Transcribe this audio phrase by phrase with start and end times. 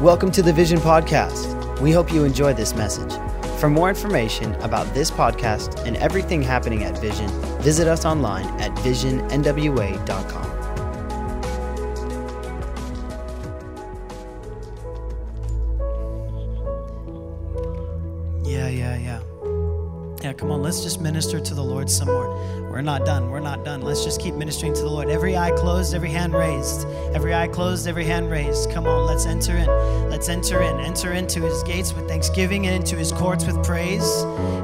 [0.00, 1.80] Welcome to the Vision Podcast.
[1.80, 3.10] We hope you enjoy this message.
[3.58, 7.28] For more information about this podcast and everything happening at Vision,
[7.62, 10.44] visit us online at visionnwa.com.
[18.44, 19.20] Yeah, yeah, yeah.
[20.22, 22.35] Yeah, come on, let's just minister to the Lord some more.
[22.76, 23.30] We're not done.
[23.30, 23.80] We're not done.
[23.80, 25.08] Let's just keep ministering to the Lord.
[25.08, 26.86] Every eye closed, every hand raised.
[27.14, 28.70] Every eye closed, every hand raised.
[28.70, 30.10] Come on, let's enter in.
[30.10, 30.78] Let's enter in.
[30.80, 34.04] Enter into his gates with thanksgiving and into his courts with praise.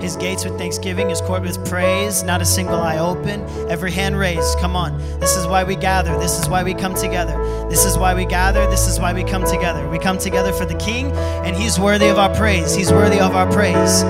[0.03, 2.23] His gates with thanksgiving, his court with praise.
[2.23, 3.47] Not a single eye open.
[3.71, 4.59] Every hand raised.
[4.59, 4.99] Come on.
[5.19, 6.19] This is why we gather.
[6.19, 7.39] This is why we come together.
[7.71, 8.69] This is why we gather.
[8.69, 9.89] This is why we come together.
[9.89, 11.13] We come together for the King,
[11.47, 12.75] and he's worthy of our praise.
[12.75, 14.03] He's worthy of our praise.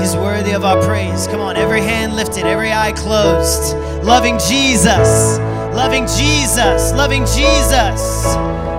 [0.00, 1.26] He's worthy of our praise.
[1.26, 3.76] Come on, every hand lifted, every eye closed.
[4.02, 5.38] Loving Jesus.
[5.76, 6.92] Loving Jesus.
[6.92, 8.24] Loving Jesus.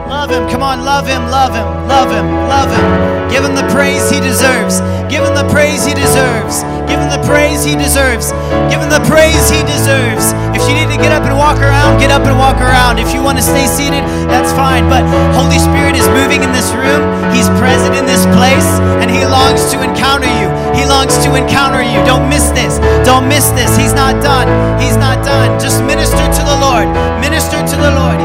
[0.09, 0.49] Love him.
[0.49, 2.87] Come on, love him, love him, love him, love him.
[3.29, 4.81] Give him the praise he deserves.
[5.11, 6.63] Give him the praise he deserves.
[6.89, 8.31] Give him the praise he deserves.
[8.71, 10.33] Give him the praise he deserves.
[10.57, 12.97] If you need to get up and walk around, get up and walk around.
[12.97, 14.87] If you want to stay seated, that's fine.
[14.87, 15.03] But
[15.35, 17.03] Holy Spirit is moving in this room.
[17.35, 18.65] He's present in this place,
[19.03, 20.47] and he longs to encounter you.
[20.85, 21.99] Longs to encounter you.
[22.05, 22.77] Don't miss this.
[23.05, 23.75] Don't miss this.
[23.75, 24.47] He's not done.
[24.79, 25.59] He's not done.
[25.59, 26.87] Just minister to the Lord.
[27.19, 28.19] Minister to the Lord.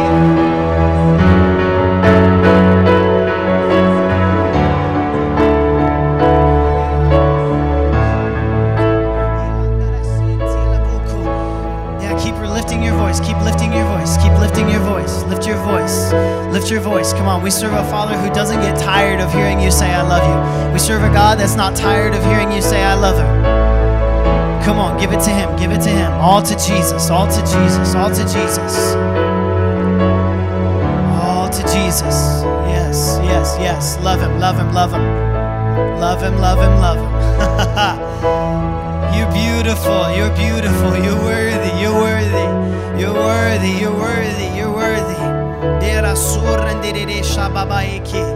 [12.01, 13.21] Yeah, keep lifting your voice.
[13.21, 14.17] Keep lifting your voice.
[14.19, 15.23] Keep lifting your voice.
[15.25, 16.13] Lift your voice.
[16.53, 17.13] Lift your voice.
[17.15, 17.43] Come on.
[17.43, 20.40] We serve a Father who doesn't get tired of hearing you say, I love you.
[20.81, 24.65] Serve a God that's not tired of hearing you say, I love him.
[24.65, 24.99] Come on.
[24.99, 25.55] Give it to him.
[25.57, 26.11] Give it to him.
[26.13, 27.11] All to Jesus.
[27.11, 27.95] All to Jesus.
[27.95, 28.95] All to Jesus.
[31.21, 32.43] All to Jesus.
[32.73, 33.99] Yes, yes, yes.
[34.03, 34.41] Love him.
[34.41, 34.73] Love him.
[34.73, 35.05] Love him.
[36.01, 36.39] Love him.
[36.39, 36.81] Love him.
[36.81, 37.13] Love him.
[39.15, 40.11] You're beautiful.
[40.17, 40.97] You're beautiful.
[40.97, 41.73] You're worthy.
[41.79, 43.01] You're worthy.
[43.01, 43.71] You're worthy.
[43.81, 44.49] You're worthy.
[44.57, 45.21] You're worthy.
[45.79, 48.30] Dera surrendere shababaiki.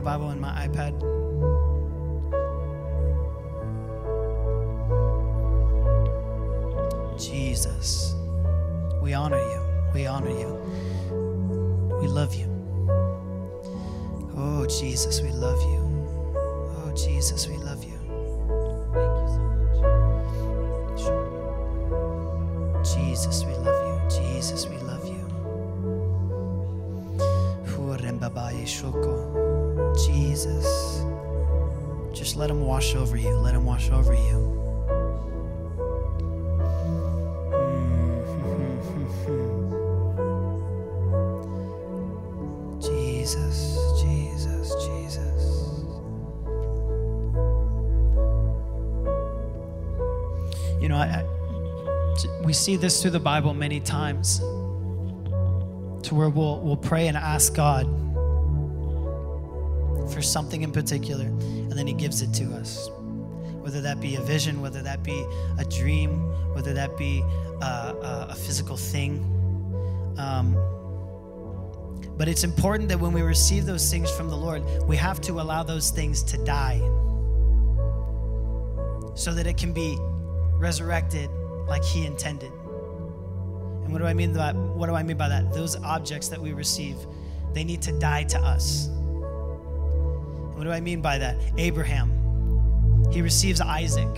[0.00, 0.98] My Bible and my iPad?
[7.18, 8.14] Jesus.
[9.02, 9.60] We honor you.
[9.92, 10.54] We honor you.
[12.00, 12.46] We love you.
[14.36, 15.82] Oh, Jesus, we love you.
[16.34, 17.98] Oh, Jesus, we love you.
[18.94, 21.12] Thank you so
[22.72, 22.86] much.
[22.94, 24.00] Jesus, we love you.
[24.08, 25.10] Jesus, we love you.
[28.70, 29.39] Shoko.
[30.40, 31.04] Jesus.
[32.14, 33.28] Just let him wash over you.
[33.36, 34.56] Let him wash over you.
[42.80, 45.84] Jesus, Jesus, Jesus.
[50.80, 51.24] You know, I, I,
[52.44, 57.54] we see this through the Bible many times to where we'll, we'll pray and ask
[57.54, 57.86] God
[60.20, 62.90] for something in particular, and then He gives it to us.
[63.62, 65.24] Whether that be a vision, whether that be
[65.58, 66.10] a dream,
[66.52, 67.22] whether that be
[67.62, 69.18] uh, a, a physical thing.
[70.18, 70.52] Um,
[72.18, 75.40] but it's important that when we receive those things from the Lord, we have to
[75.40, 76.80] allow those things to die
[79.14, 79.96] so that it can be
[80.58, 81.30] resurrected
[81.66, 82.52] like He intended.
[83.84, 85.50] And what do I mean by what do I mean by that?
[85.54, 86.96] Those objects that we receive,
[87.54, 88.90] they need to die to us.
[90.60, 91.38] What do I mean by that?
[91.56, 94.14] Abraham, he receives Isaac.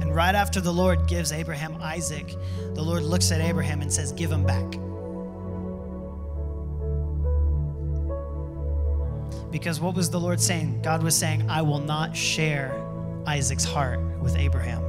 [0.00, 2.36] And right after the Lord gives Abraham Isaac,
[2.74, 4.70] the Lord looks at Abraham and says, Give him back.
[9.50, 10.82] Because what was the Lord saying?
[10.82, 12.72] God was saying, I will not share
[13.26, 14.84] Isaac's heart with Abraham.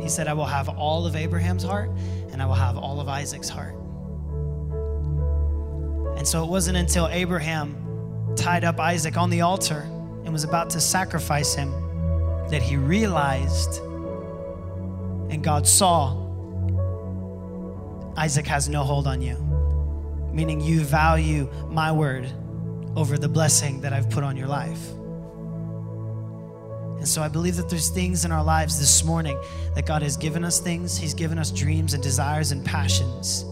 [0.00, 1.90] He said, I will have all of Abraham's heart
[2.32, 3.74] and I will have all of Isaac's heart.
[6.16, 7.82] And so it wasn't until Abraham
[8.36, 9.80] tied up Isaac on the altar
[10.24, 11.70] and was about to sacrifice him
[12.50, 13.80] that he realized
[15.30, 16.24] and God saw
[18.16, 19.36] Isaac has no hold on you,
[20.32, 22.30] meaning you value my word
[22.96, 24.88] over the blessing that I've put on your life.
[26.98, 29.38] And so I believe that there's things in our lives this morning
[29.74, 33.44] that God has given us things, He's given us dreams and desires and passions.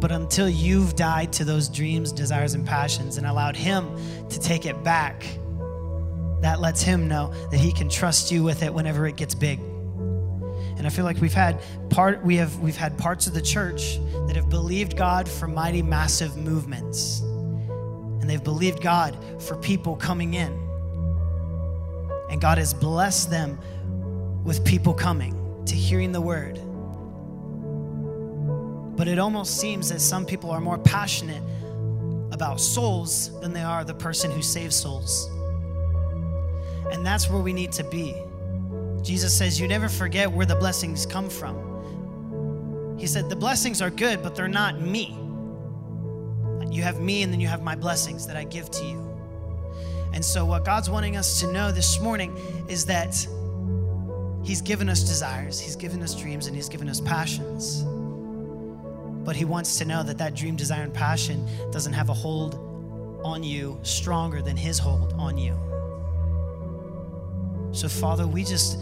[0.00, 3.94] But until you've died to those dreams, desires, and passions and allowed Him
[4.28, 5.24] to take it back,
[6.40, 9.60] that lets him know that he can trust you with it whenever it gets big.
[9.60, 11.60] And I feel like we've had
[11.90, 15.82] part we have we've had parts of the church that have believed God for mighty
[15.82, 17.20] massive movements.
[17.20, 20.52] And they've believed God for people coming in.
[22.30, 23.58] And God has blessed them
[24.44, 26.58] with people coming to hearing the word.
[29.00, 31.42] But it almost seems that some people are more passionate
[32.32, 35.30] about souls than they are the person who saves souls.
[36.92, 38.14] And that's where we need to be.
[39.00, 42.98] Jesus says, You never forget where the blessings come from.
[42.98, 45.16] He said, The blessings are good, but they're not me.
[46.70, 48.98] You have me, and then you have my blessings that I give to you.
[50.12, 52.36] And so, what God's wanting us to know this morning
[52.68, 53.14] is that
[54.44, 57.86] He's given us desires, He's given us dreams, and He's given us passions.
[59.24, 62.54] But He wants to know that that dream, desire, and passion doesn't have a hold
[63.24, 65.56] on you stronger than His hold on you.
[67.72, 68.78] So, Father, we just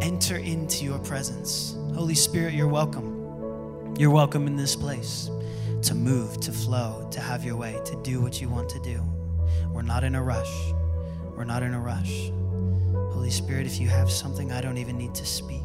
[0.00, 1.76] enter into your presence.
[1.94, 3.94] Holy Spirit, you're welcome.
[3.98, 5.30] You're welcome in this place
[5.82, 9.02] to move, to flow, to have your way, to do what you want to do.
[9.72, 10.72] We're not in a rush.
[11.36, 12.30] We're not in a rush.
[13.12, 15.62] Holy Spirit, if you have something, I don't even need to speak.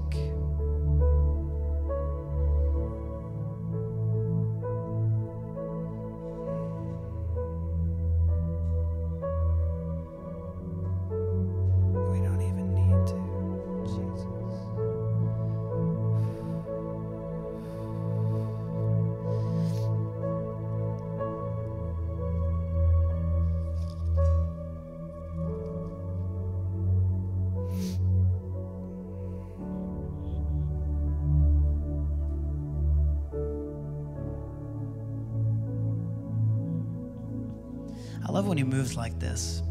[38.88, 39.62] Moves like this.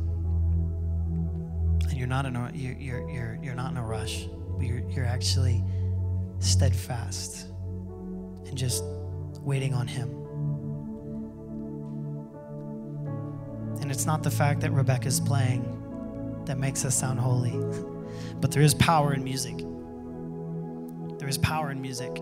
[1.89, 4.27] And you're not in a you're you're you're, you're not in a rush,
[4.59, 5.65] but you're you're actually
[6.39, 7.49] steadfast
[8.47, 8.85] and just
[9.41, 10.11] waiting on him.
[13.81, 15.63] And it's not the fact that Rebecca's playing
[16.47, 17.53] that makes us sound holy,
[18.41, 19.57] but there is power in music.
[21.19, 22.17] There is power in music.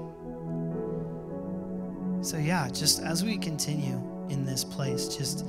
[2.22, 4.00] So yeah, just as we continue
[4.30, 5.44] in this place, just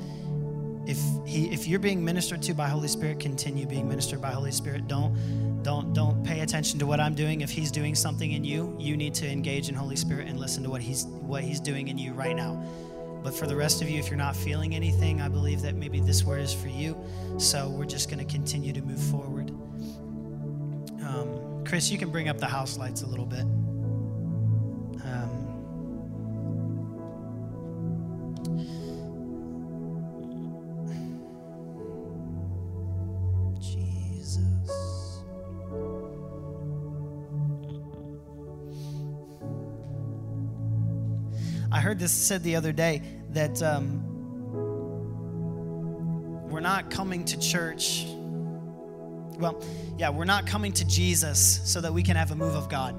[0.87, 4.51] if he if you're being ministered to by Holy Spirit, continue being ministered by Holy
[4.51, 4.87] Spirit.
[4.87, 7.41] Don't don't don't pay attention to what I'm doing.
[7.41, 10.63] If he's doing something in you, you need to engage in Holy Spirit and listen
[10.63, 12.63] to what he's what he's doing in you right now.
[13.23, 15.99] But for the rest of you, if you're not feeling anything, I believe that maybe
[15.99, 16.95] this word is for you.
[17.39, 19.49] So we're just going to continue to move forward.
[21.01, 23.45] Um, Chris, you can bring up the house lights a little bit.
[42.05, 43.99] This said the other day that um,
[46.47, 48.05] we're not coming to church.
[49.39, 49.59] Well,
[49.97, 52.95] yeah, we're not coming to Jesus so that we can have a move of God.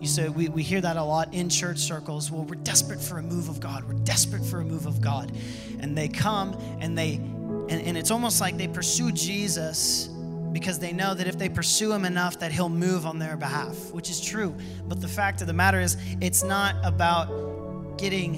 [0.00, 2.30] You say we, we hear that a lot in church circles.
[2.30, 3.84] Well, we're desperate for a move of God.
[3.84, 5.32] We're desperate for a move of God.
[5.80, 10.08] And they come and they and, and it's almost like they pursue Jesus
[10.52, 13.76] because they know that if they pursue him enough that he'll move on their behalf,
[13.92, 14.54] which is true.
[14.86, 18.36] But the fact of the matter is it's not about getting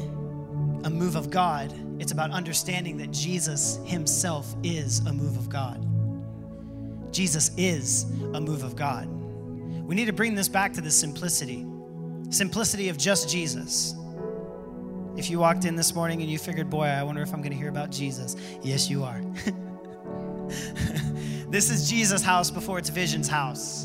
[0.84, 1.72] a move of God.
[1.98, 5.80] It's about understanding that Jesus himself is a move of God.
[7.12, 8.04] Jesus is
[8.34, 9.08] a move of God.
[9.08, 11.66] We need to bring this back to the simplicity
[12.30, 13.94] simplicity of just Jesus.
[15.16, 17.52] If you walked in this morning and you figured, boy, I wonder if I'm going
[17.52, 19.20] to hear about Jesus, yes, you are.
[21.54, 23.84] this is Jesus' house before it's Vision's house.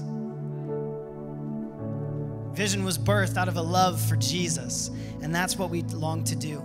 [2.55, 4.89] Vision was birthed out of a love for Jesus,
[5.21, 6.61] and that's what we long to do.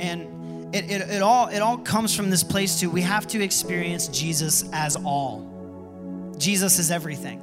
[0.00, 2.88] And it, it, it, all, it all comes from this place too.
[2.88, 6.34] We have to experience Jesus as all.
[6.38, 7.42] Jesus is everything.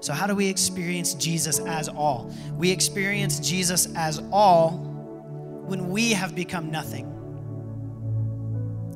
[0.00, 2.30] So, how do we experience Jesus as all?
[2.58, 4.72] We experience Jesus as all
[5.66, 7.17] when we have become nothing.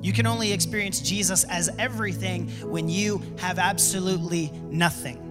[0.02, 5.28] You can only experience Jesus as everything when you have absolutely nothing.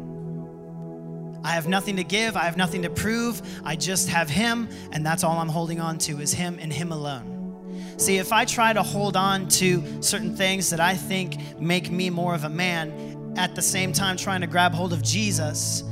[1.43, 5.05] I have nothing to give, I have nothing to prove, I just have Him, and
[5.05, 7.95] that's all I'm holding on to is Him and Him alone.
[7.97, 12.09] See, if I try to hold on to certain things that I think make me
[12.09, 15.83] more of a man, at the same time trying to grab hold of Jesus,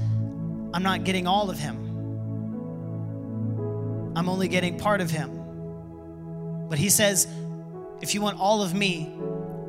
[0.74, 1.78] I'm not getting all of Him.
[4.16, 5.32] I'm only getting part of Him.
[6.70, 7.28] But He says,
[8.02, 9.14] If you want all of me,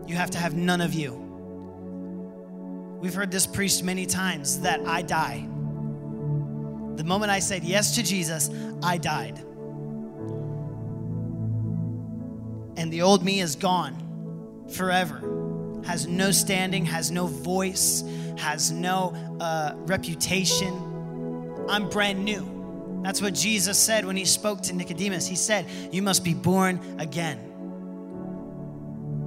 [0.07, 1.13] you have to have none of you.
[3.01, 5.47] We've heard this preached many times that I die.
[6.97, 8.51] The moment I said yes to Jesus,
[8.83, 9.39] I died.
[12.77, 18.05] And the old me is gone forever, has no standing, has no voice,
[18.37, 20.75] has no uh, reputation.
[21.69, 23.01] I'm brand new.
[23.03, 25.27] That's what Jesus said when he spoke to Nicodemus.
[25.27, 27.50] He said, You must be born again.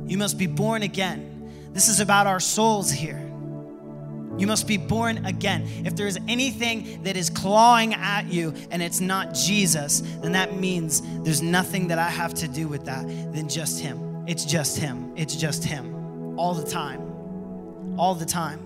[0.06, 1.30] You must be born again.
[1.72, 3.20] This is about our souls here.
[4.38, 5.68] You must be born again.
[5.86, 10.58] If there is anything that is clawing at you and it's not Jesus, then that
[10.58, 14.26] means there's nothing that I have to do with that than just Him.
[14.28, 15.14] It's just Him.
[15.16, 16.38] It's just Him.
[16.38, 17.96] All the time.
[17.98, 18.60] All the time.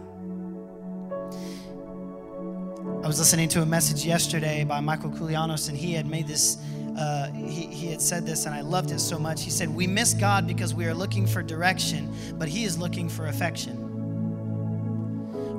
[3.03, 6.57] I was listening to a message yesterday by Michael Koulianos, and he had made this
[6.97, 9.43] uh, he, he had said this, and I loved it so much.
[9.43, 13.07] He said, We miss God because we are looking for direction, but He is looking
[13.07, 13.83] for affection.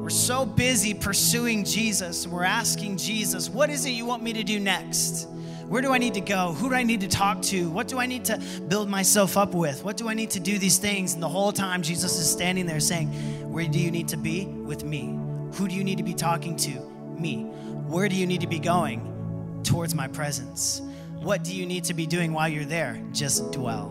[0.02, 4.42] We're so busy pursuing Jesus, we're asking Jesus, What is it you want me to
[4.42, 5.28] do next?
[5.68, 6.54] Where do I need to go?
[6.54, 7.68] Who do I need to talk to?
[7.68, 9.85] What do I need to build myself up with?
[9.85, 11.12] What do I need to do these things?
[11.12, 13.09] And the whole time, Jesus is standing there saying,
[13.52, 14.47] Where do you need to be?
[14.47, 15.18] With me.
[15.54, 16.71] Who do you need to be talking to?
[17.18, 17.42] Me.
[17.87, 19.61] Where do you need to be going?
[19.62, 20.80] Towards my presence.
[21.28, 22.99] What do you need to be doing while you're there?
[23.12, 23.90] Just dwell.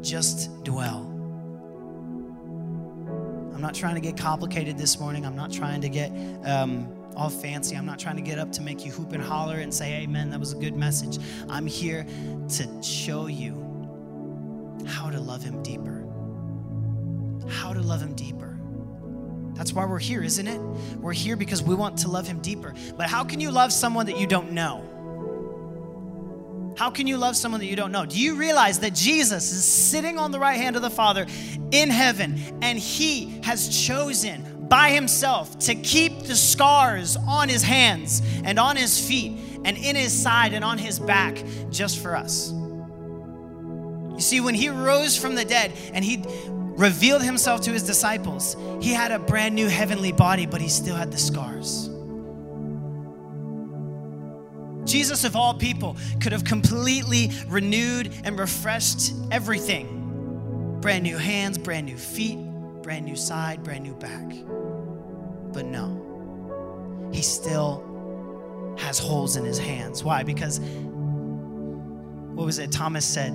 [0.00, 1.00] Just dwell.
[3.54, 5.26] I'm not trying to get complicated this morning.
[5.26, 6.10] I'm not trying to get
[6.46, 7.76] um, all fancy.
[7.76, 10.30] I'm not trying to get up to make you hoop and holler and say, Amen,
[10.30, 11.18] that was a good message.
[11.50, 12.06] I'm here
[12.56, 13.52] to show you
[14.86, 16.06] how to love Him deeper.
[17.50, 18.58] How to love Him deeper.
[19.52, 20.58] That's why we're here, isn't it?
[20.96, 22.72] We're here because we want to love Him deeper.
[22.96, 24.94] But how can you love someone that you don't know?
[26.78, 28.06] How can you love someone that you don't know?
[28.06, 31.26] Do you realize that Jesus is sitting on the right hand of the Father
[31.72, 38.22] in heaven and he has chosen by himself to keep the scars on his hands
[38.44, 42.52] and on his feet and in his side and on his back just for us?
[42.52, 48.56] You see, when he rose from the dead and he revealed himself to his disciples,
[48.80, 51.90] he had a brand new heavenly body, but he still had the scars.
[54.88, 59.98] Jesus, of all people, could have completely renewed and refreshed everything
[60.80, 62.38] brand new hands, brand new feet,
[62.82, 64.28] brand new side, brand new back.
[65.52, 67.84] But no, he still
[68.78, 70.04] has holes in his hands.
[70.04, 70.22] Why?
[70.22, 72.70] Because, what was it?
[72.70, 73.32] Thomas said,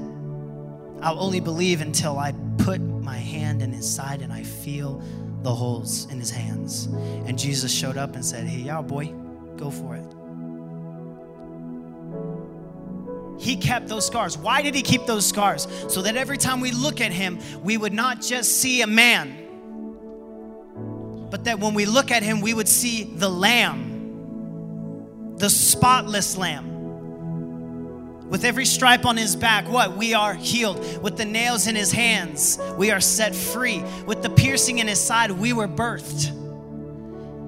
[1.02, 5.04] I'll only believe until I put my hand in his side and I feel
[5.42, 6.86] the holes in his hands.
[7.28, 9.14] And Jesus showed up and said, Hey, y'all, boy,
[9.58, 10.23] go for it.
[13.40, 14.38] He kept those scars.
[14.38, 15.68] Why did he keep those scars?
[15.88, 19.38] So that every time we look at him, we would not just see a man,
[21.30, 26.72] but that when we look at him, we would see the lamb, the spotless lamb.
[28.30, 29.96] With every stripe on his back, what?
[29.96, 31.04] We are healed.
[31.04, 33.84] With the nails in his hands, we are set free.
[34.08, 36.32] With the piercing in his side, we were birthed.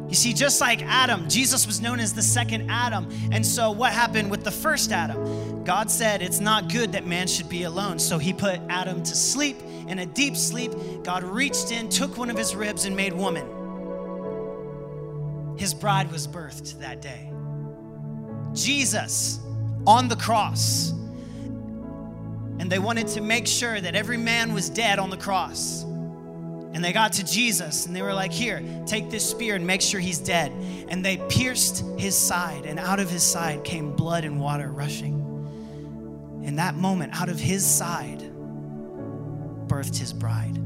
[0.07, 3.09] You see, just like Adam, Jesus was known as the second Adam.
[3.31, 5.63] And so, what happened with the first Adam?
[5.63, 7.97] God said it's not good that man should be alone.
[7.97, 9.57] So, he put Adam to sleep.
[9.87, 10.71] In a deep sleep,
[11.03, 13.45] God reached in, took one of his ribs, and made woman.
[15.57, 17.31] His bride was birthed that day.
[18.53, 19.39] Jesus
[19.87, 20.91] on the cross.
[22.57, 25.83] And they wanted to make sure that every man was dead on the cross.
[26.75, 29.81] And they got to Jesus and they were like, Here, take this spear and make
[29.81, 30.51] sure he's dead.
[30.89, 35.13] And they pierced his side, and out of his side came blood and water rushing.
[36.43, 38.19] In that moment, out of his side,
[39.67, 40.57] birthed his bride.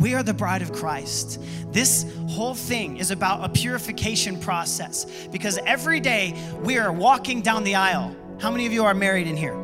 [0.00, 1.40] We are the bride of Christ.
[1.72, 7.64] This whole thing is about a purification process because every day we are walking down
[7.64, 8.16] the aisle.
[8.40, 9.61] How many of you are married in here?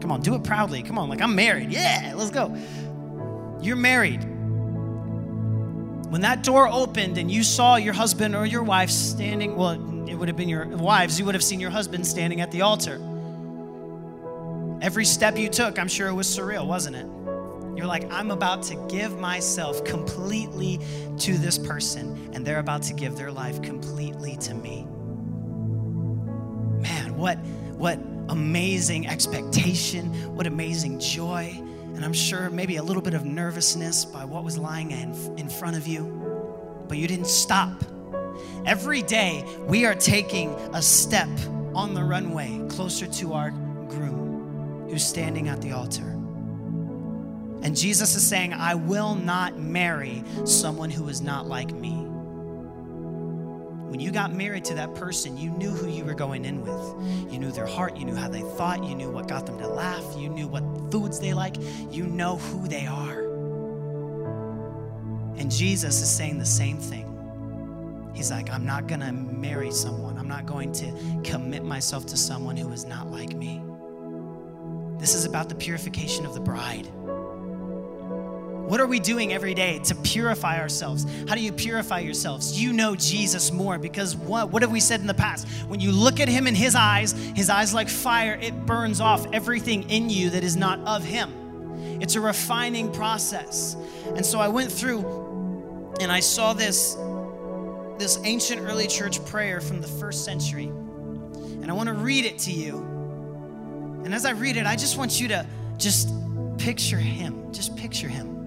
[0.00, 0.82] Come on, do it proudly.
[0.82, 1.70] Come on, like I'm married.
[1.72, 2.56] Yeah, let's go.
[3.60, 4.22] You're married.
[6.10, 9.72] When that door opened and you saw your husband or your wife standing, well,
[10.08, 12.62] it would have been your wives, you would have seen your husband standing at the
[12.62, 12.94] altar.
[14.80, 17.06] Every step you took, I'm sure it was surreal, wasn't it?
[17.76, 20.80] You're like, I'm about to give myself completely
[21.18, 24.84] to this person, and they're about to give their life completely to me.
[26.80, 27.38] Man, what,
[27.76, 31.62] what amazing expectation, what amazing joy,
[31.94, 35.76] and I'm sure maybe a little bit of nervousness by what was lying in, front
[35.76, 37.82] of you, but you didn't stop.
[38.66, 41.28] Every day, we are taking a step
[41.74, 46.04] on the runway closer to our groom who's standing at the altar.
[47.62, 52.07] And Jesus is saying, I will not marry someone who is not like me.
[53.88, 57.32] When you got married to that person, you knew who you were going in with.
[57.32, 59.66] You knew their heart, you knew how they thought, you knew what got them to
[59.66, 61.56] laugh, you knew what foods they like,
[61.90, 63.22] you know who they are.
[65.38, 67.06] And Jesus is saying the same thing.
[68.14, 70.18] He's like, I'm not going to marry someone.
[70.18, 73.62] I'm not going to commit myself to someone who is not like me.
[74.98, 76.88] This is about the purification of the bride.
[78.68, 81.06] What are we doing every day to purify ourselves?
[81.26, 82.60] How do you purify yourselves?
[82.60, 85.48] You know Jesus more because what, what have we said in the past?
[85.68, 89.26] When you look at him in his eyes, his eyes like fire, it burns off
[89.32, 91.32] everything in you that is not of him.
[92.02, 93.74] It's a refining process.
[94.14, 96.94] And so I went through and I saw this
[97.96, 100.66] this ancient early church prayer from the first century.
[100.66, 102.76] And I want to read it to you.
[104.04, 105.46] And as I read it, I just want you to
[105.78, 106.10] just
[106.58, 107.50] picture him.
[107.50, 108.37] Just picture him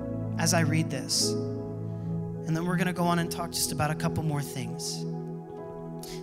[0.41, 1.29] as I read this.
[1.29, 5.05] And then we're going to go on and talk just about a couple more things.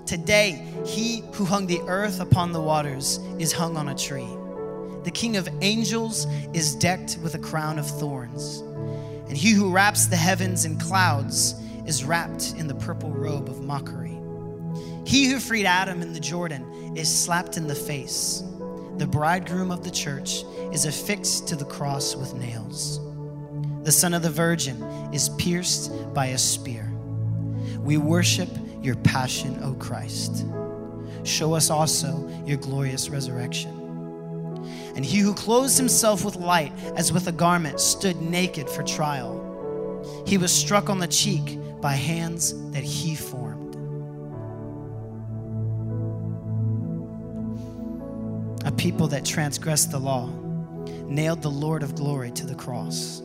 [0.07, 4.27] Today, he who hung the earth upon the waters is hung on a tree.
[5.05, 8.59] The king of angels is decked with a crown of thorns.
[9.29, 11.55] And he who wraps the heavens in clouds
[11.87, 14.19] is wrapped in the purple robe of mockery.
[15.07, 18.43] He who freed Adam in the Jordan is slapped in the face.
[18.97, 22.99] The bridegroom of the church is affixed to the cross with nails
[23.83, 24.83] the son of the virgin,
[25.13, 26.91] is pierced by a spear.
[27.81, 28.49] We worship
[28.83, 30.45] your passion, O Christ.
[31.25, 33.75] Show us also your glorious resurrection.
[34.95, 39.45] And he who clothes himself with light as with a garment stood naked for trial.
[40.27, 43.75] He was struck on the cheek by hands that he formed.
[48.67, 50.29] A people that transgressed the law
[51.07, 53.23] nailed the Lord of glory to the cross.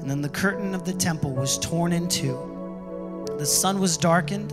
[0.00, 3.26] And then the curtain of the temple was torn in two.
[3.38, 4.52] The sun was darkened,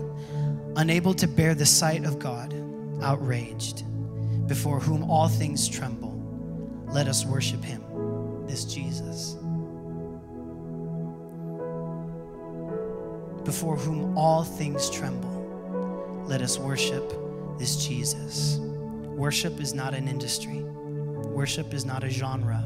[0.76, 2.54] unable to bear the sight of God,
[3.02, 3.84] outraged,
[4.48, 6.14] before whom all things tremble.
[6.88, 7.82] Let us worship him,
[8.46, 9.34] this Jesus.
[13.44, 16.26] Before whom all things tremble.
[16.28, 17.14] Let us worship
[17.58, 18.58] this Jesus.
[18.58, 20.62] Worship is not an industry.
[20.62, 22.64] Worship is not a genre.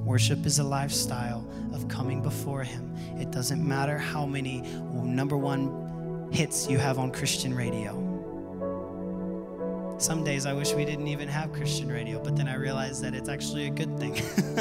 [0.00, 2.94] Worship is a lifestyle of coming before Him.
[3.18, 8.02] It doesn't matter how many number one hits you have on Christian radio.
[9.98, 13.14] Some days I wish we didn't even have Christian radio, but then I realized that
[13.14, 14.14] it's actually a good thing.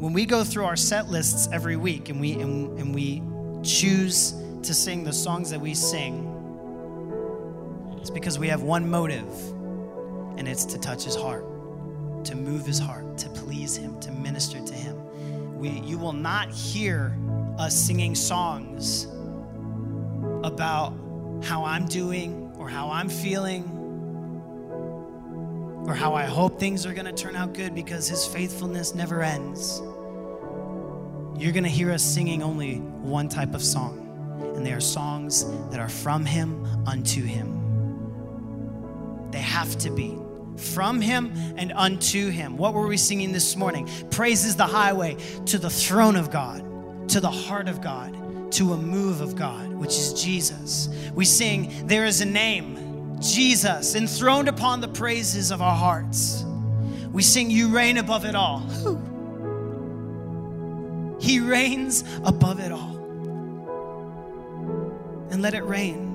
[0.00, 3.22] when we go through our set lists every week and we and, and we
[3.62, 6.26] choose to sing the songs that we sing,
[8.00, 9.30] it's because we have one motive,
[10.36, 11.44] and it's to touch his heart
[12.24, 15.58] to move his heart, to please him, to minister to him.
[15.58, 17.16] We, you will not hear
[17.58, 19.06] us singing songs
[20.42, 20.94] about
[21.42, 23.64] how I'm doing or how I'm feeling
[25.86, 29.22] or how I hope things are going to turn out good because his faithfulness never
[29.22, 29.80] ends.
[31.36, 35.46] You're going to hear us singing only one type of song, and they are songs
[35.70, 37.56] that are from him unto him.
[39.30, 40.18] They have to be
[40.60, 42.56] from him and unto him.
[42.56, 43.88] What were we singing this morning?
[44.10, 48.72] Praise is the highway to the throne of God, to the heart of God, to
[48.72, 50.88] a move of God, which is Jesus.
[51.14, 56.44] We sing, There is a name, Jesus, enthroned upon the praises of our hearts.
[57.12, 58.60] We sing, You reign above it all.
[61.20, 62.96] He reigns above it all.
[65.30, 66.09] And let it rain.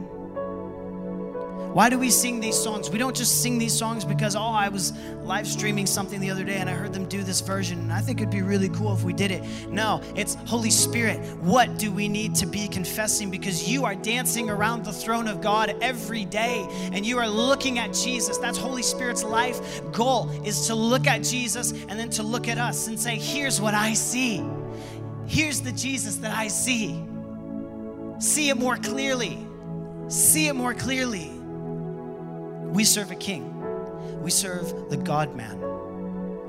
[1.75, 2.89] Why do we sing these songs?
[2.89, 6.45] We don't just sing these songs because, oh, I was live streaming something the other
[6.45, 8.93] day and I heard them do this version and I think it'd be really cool
[8.93, 9.43] if we did it.
[9.67, 11.19] No, it's Holy Spirit.
[11.39, 13.29] What do we need to be confessing?
[13.29, 17.77] Because you are dancing around the throne of God every day and you are looking
[17.77, 18.37] at Jesus.
[18.37, 22.57] That's Holy Spirit's life goal is to look at Jesus and then to look at
[22.57, 24.41] us and say, here's what I see.
[25.27, 27.03] Here's the Jesus that I see.
[28.19, 29.45] See it more clearly.
[30.07, 31.34] See it more clearly.
[32.75, 34.21] We serve a king.
[34.21, 35.63] We serve the God man,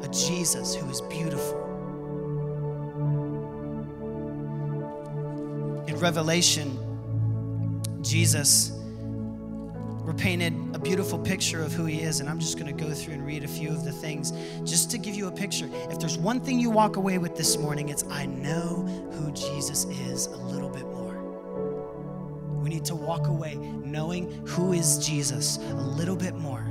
[0.02, 1.62] a Jesus who is beautiful.
[5.86, 6.76] In Revelation,
[8.02, 8.72] Jesus
[10.04, 12.94] we're painted a beautiful picture of who he is and i'm just going to go
[12.94, 15.98] through and read a few of the things just to give you a picture if
[15.98, 20.26] there's one thing you walk away with this morning it's i know who jesus is
[20.26, 20.95] a little bit more
[22.66, 26.64] We need to walk away knowing who is Jesus a little bit more.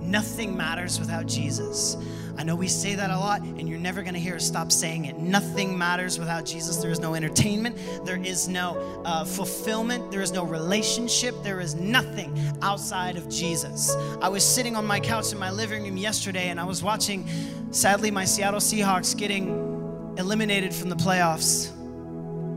[0.00, 1.96] Nothing matters without Jesus.
[2.36, 4.72] I know we say that a lot, and you're never going to hear us stop
[4.72, 5.18] saying it.
[5.18, 6.78] Nothing matters without Jesus.
[6.78, 11.76] There is no entertainment, there is no uh, fulfillment, there is no relationship, there is
[11.76, 13.94] nothing outside of Jesus.
[14.20, 17.28] I was sitting on my couch in my living room yesterday, and I was watching,
[17.70, 21.70] sadly, my Seattle Seahawks getting eliminated from the playoffs.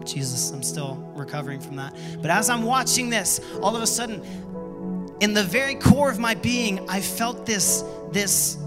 [0.07, 1.95] Jesus, I'm still recovering from that.
[2.21, 4.21] But as I'm watching this, all of a sudden,
[5.19, 8.57] in the very core of my being, I felt this, this,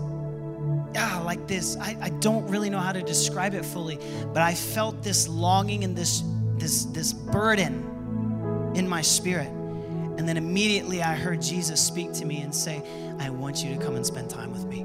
[0.96, 1.76] ah, like this.
[1.76, 3.98] I, I don't really know how to describe it fully,
[4.32, 6.22] but I felt this longing and this,
[6.56, 9.48] this, this burden in my spirit.
[9.48, 12.82] And then immediately I heard Jesus speak to me and say,
[13.18, 14.84] I want you to come and spend time with me.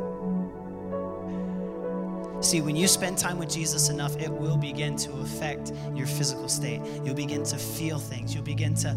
[2.42, 6.48] See, when you spend time with Jesus enough, it will begin to affect your physical
[6.48, 6.82] state.
[7.04, 8.36] You'll begin to feel things.
[8.36, 8.96] You'll begin to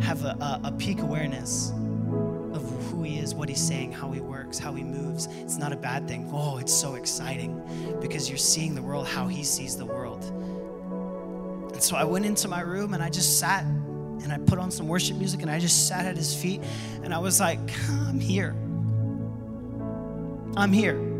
[0.00, 1.70] have a, a, a peak awareness
[2.52, 5.26] of who He is, what He's saying, how He works, how He moves.
[5.26, 6.28] It's not a bad thing.
[6.32, 7.62] Oh, it's so exciting
[8.00, 10.24] because you're seeing the world how He sees the world.
[11.72, 14.70] And so I went into my room and I just sat and I put on
[14.70, 16.62] some worship music and I just sat at His feet
[17.02, 18.54] and I was like, I'm here.
[20.56, 21.15] I'm here.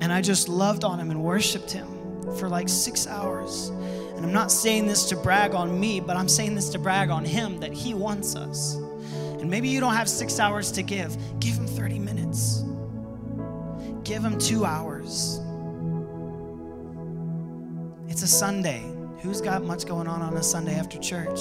[0.00, 2.00] And I just loved on him and worshiped him
[2.38, 3.68] for like six hours.
[3.68, 7.10] And I'm not saying this to brag on me, but I'm saying this to brag
[7.10, 8.74] on him that he wants us.
[8.74, 12.62] And maybe you don't have six hours to give, give him 30 minutes,
[14.04, 15.40] give him two hours.
[18.08, 18.84] It's a Sunday.
[19.22, 21.40] Who's got much going on on a Sunday after church?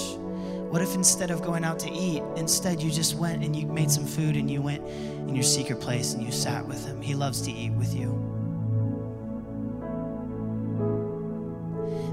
[0.70, 3.90] What if instead of going out to eat, instead you just went and you made
[3.90, 7.02] some food and you went in your secret place and you sat with him?
[7.02, 8.29] He loves to eat with you.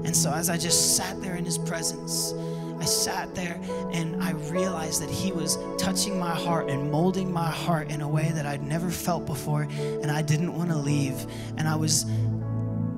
[0.07, 2.33] And so, as I just sat there in his presence,
[2.79, 3.59] I sat there
[3.91, 8.07] and I realized that he was touching my heart and molding my heart in a
[8.07, 11.25] way that I'd never felt before, and I didn't want to leave.
[11.57, 12.05] And I was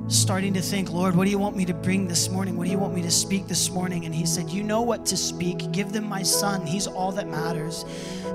[0.07, 2.55] starting to think, Lord, what do you want me to bring this morning?
[2.55, 4.05] What do you want me to speak this morning?
[4.05, 5.71] And he said, You know what to speak.
[5.71, 6.63] Give them my son.
[6.67, 7.85] He's all that matters.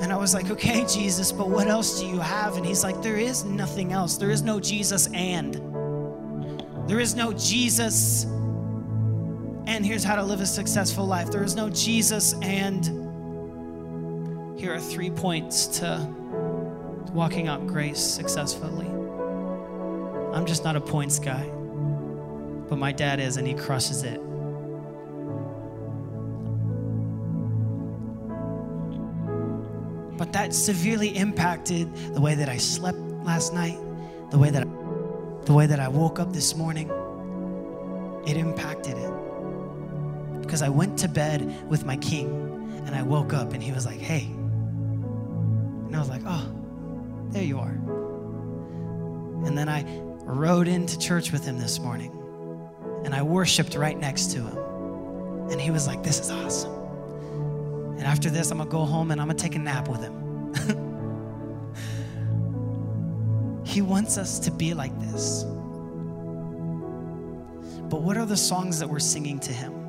[0.00, 2.56] And I was like, Okay, Jesus, but what else do you have?
[2.56, 4.16] And he's like, There is nothing else.
[4.16, 5.60] There is no Jesus and.
[6.88, 8.26] There is no Jesus
[9.66, 11.30] and here's how to live a successful life.
[11.30, 12.84] There is no Jesus, and
[14.58, 16.06] here are three points to
[17.12, 18.86] walking out grace successfully.
[20.34, 21.44] I'm just not a points guy,
[22.68, 24.20] but my dad is, and he crushes it.
[30.18, 33.78] But that severely impacted the way that I slept last night,
[34.30, 34.66] the way that
[35.46, 36.90] the way that I woke up this morning.
[38.26, 39.10] It impacted it
[40.44, 43.86] because I went to bed with my king and I woke up and he was
[43.86, 44.24] like, hey.
[44.24, 46.52] And I was like, oh,
[47.30, 47.72] there you are.
[49.46, 49.84] And then I
[50.24, 52.12] rode into church with him this morning
[53.04, 54.58] and I worshiped right next to him.
[55.50, 56.72] And he was like, this is awesome.
[57.98, 60.54] And after this, I'm gonna go home and I'm gonna take a nap with him.
[63.64, 65.44] he wants us to be like this.
[67.90, 69.83] But what are the songs that we're singing to him?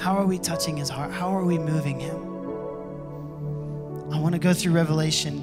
[0.00, 1.12] How are we touching his heart?
[1.12, 2.16] How are we moving him?
[4.10, 5.36] I want to go through Revelation.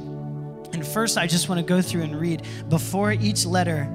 [0.74, 3.88] And first, I just want to go through and read before each letter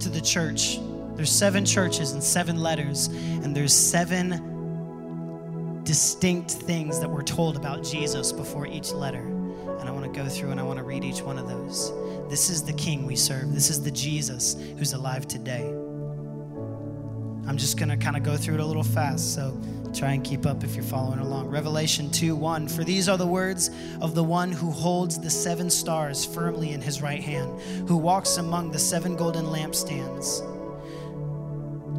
[0.00, 0.78] to the church.
[1.14, 4.52] There's seven churches and seven letters, and there's seven
[5.84, 9.22] distinct things that we're told about Jesus before each letter.
[9.22, 11.92] And I want to go through and I want to read each one of those.
[12.28, 13.54] This is the King we serve.
[13.54, 15.66] This is the Jesus who's alive today.
[17.46, 19.34] I'm just going to kind of go through it a little fast.
[19.34, 19.58] So
[19.94, 21.48] Try and keep up if you're following along.
[21.48, 22.66] Revelation 2 1.
[22.66, 26.80] For these are the words of the one who holds the seven stars firmly in
[26.80, 30.42] his right hand, who walks among the seven golden lampstands.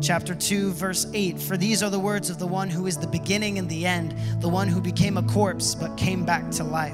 [0.04, 3.08] Chapter 2, verse 8 For these are the words of the one who is the
[3.08, 6.94] beginning and the end, the one who became a corpse but came back to life.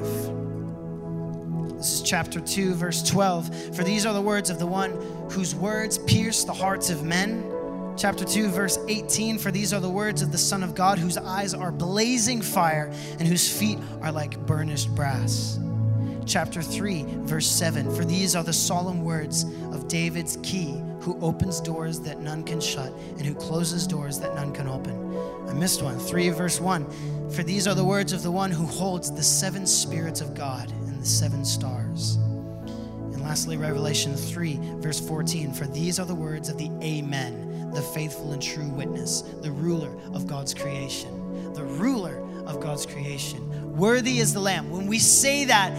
[1.78, 3.76] This is chapter 2, verse 12.
[3.76, 4.92] For these are the words of the one
[5.32, 7.44] whose words pierce the hearts of men
[8.02, 11.18] chapter 2, verse 18 For these are the words of the Son of God, whose
[11.20, 15.60] eyes are blazing fire and whose feet are like burnished brass.
[16.26, 21.62] Chapter 3, verse 7 For these are the solemn words of David's key, who opens
[21.62, 25.16] doors that none can shut and who closes doors that none can open.
[25.48, 26.00] I missed one.
[26.00, 29.68] 3, verse 1 For these are the words of the one who holds the seven
[29.68, 32.16] spirits of God and the seven stars.
[32.16, 37.82] And lastly, Revelation 3, verse 14 For these are the words of the Amen the
[37.82, 41.54] faithful and true witness, the ruler of God's creation.
[41.54, 43.76] The ruler of God's creation.
[43.76, 44.70] Worthy is the Lamb.
[44.70, 45.72] When we say that,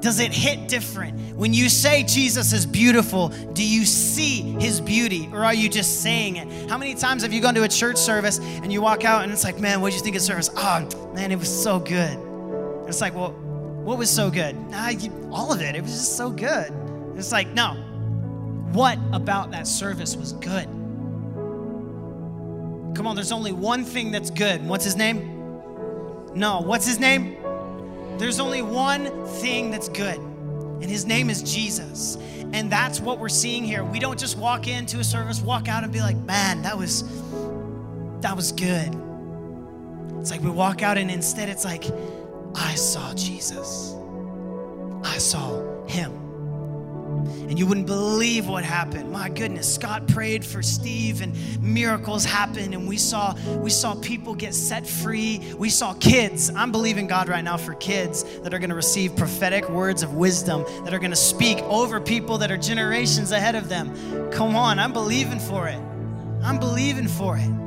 [0.00, 1.18] does it hit different?
[1.34, 6.02] When you say Jesus is beautiful, do you see his beauty or are you just
[6.02, 6.68] saying it?
[6.68, 9.32] How many times have you gone to a church service and you walk out and
[9.32, 10.50] it's like, man, what did you think of service?
[10.56, 12.18] Oh, man, it was so good.
[12.86, 14.56] It's like, well, what was so good?
[14.72, 15.74] Ah, you, all of it.
[15.74, 16.72] It was just so good.
[17.16, 17.72] It's like, no.
[18.72, 20.68] What about that service was good?
[22.94, 24.64] Come on, there's only one thing that's good.
[24.66, 25.30] What's his name?
[26.34, 27.36] No, what's his name?
[28.18, 32.16] There's only one thing that's good, and his name is Jesus.
[32.52, 33.82] And that's what we're seeing here.
[33.82, 37.02] We don't just walk into a service, walk out and be like, "Man, that was
[38.20, 38.96] that was good."
[40.20, 41.84] It's like we walk out and instead it's like,
[42.54, 43.96] "I saw Jesus.
[45.02, 46.23] I saw him."
[47.14, 49.10] And you wouldn't believe what happened.
[49.10, 54.34] My goodness, Scott prayed for Steve and miracles happened and we saw we saw people
[54.34, 55.40] get set free.
[55.56, 56.50] We saw kids.
[56.50, 60.14] I'm believing God right now for kids that are going to receive prophetic words of
[60.14, 64.30] wisdom that are going to speak over people that are generations ahead of them.
[64.30, 65.80] Come on, I'm believing for it.
[66.42, 67.63] I'm believing for it.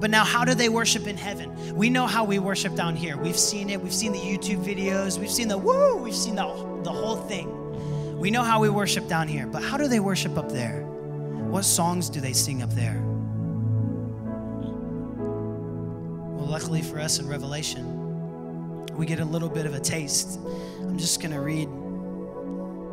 [0.00, 1.74] But now, how do they worship in heaven?
[1.74, 3.16] We know how we worship down here.
[3.16, 3.80] We've seen it.
[3.80, 5.18] We've seen the YouTube videos.
[5.18, 5.96] We've seen the woo.
[5.96, 6.46] We've seen the,
[6.82, 8.18] the whole thing.
[8.18, 10.82] We know how we worship down here, but how do they worship up there?
[10.82, 13.00] What songs do they sing up there?
[16.34, 20.38] Well, luckily for us in Revelation, we get a little bit of a taste.
[20.80, 21.68] I'm just going to read.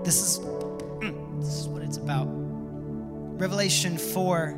[0.03, 2.27] This is mm, this is what it's about.
[2.29, 4.55] Revelation 4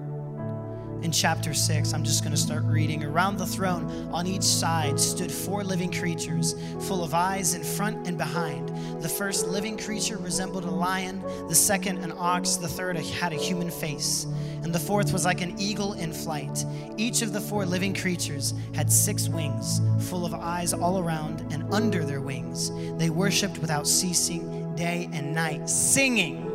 [1.04, 1.94] in chapter 6.
[1.94, 3.04] I'm just going to start reading.
[3.04, 6.56] Around the throne, on each side, stood four living creatures,
[6.88, 8.70] full of eyes in front and behind.
[9.02, 13.36] The first living creature resembled a lion, the second, an ox, the third had a
[13.36, 14.26] human face,
[14.64, 16.66] and the fourth was like an eagle in flight.
[16.98, 21.72] Each of the four living creatures had six wings, full of eyes all around and
[21.74, 22.72] under their wings.
[22.98, 26.53] They worshiped without ceasing day and night, singing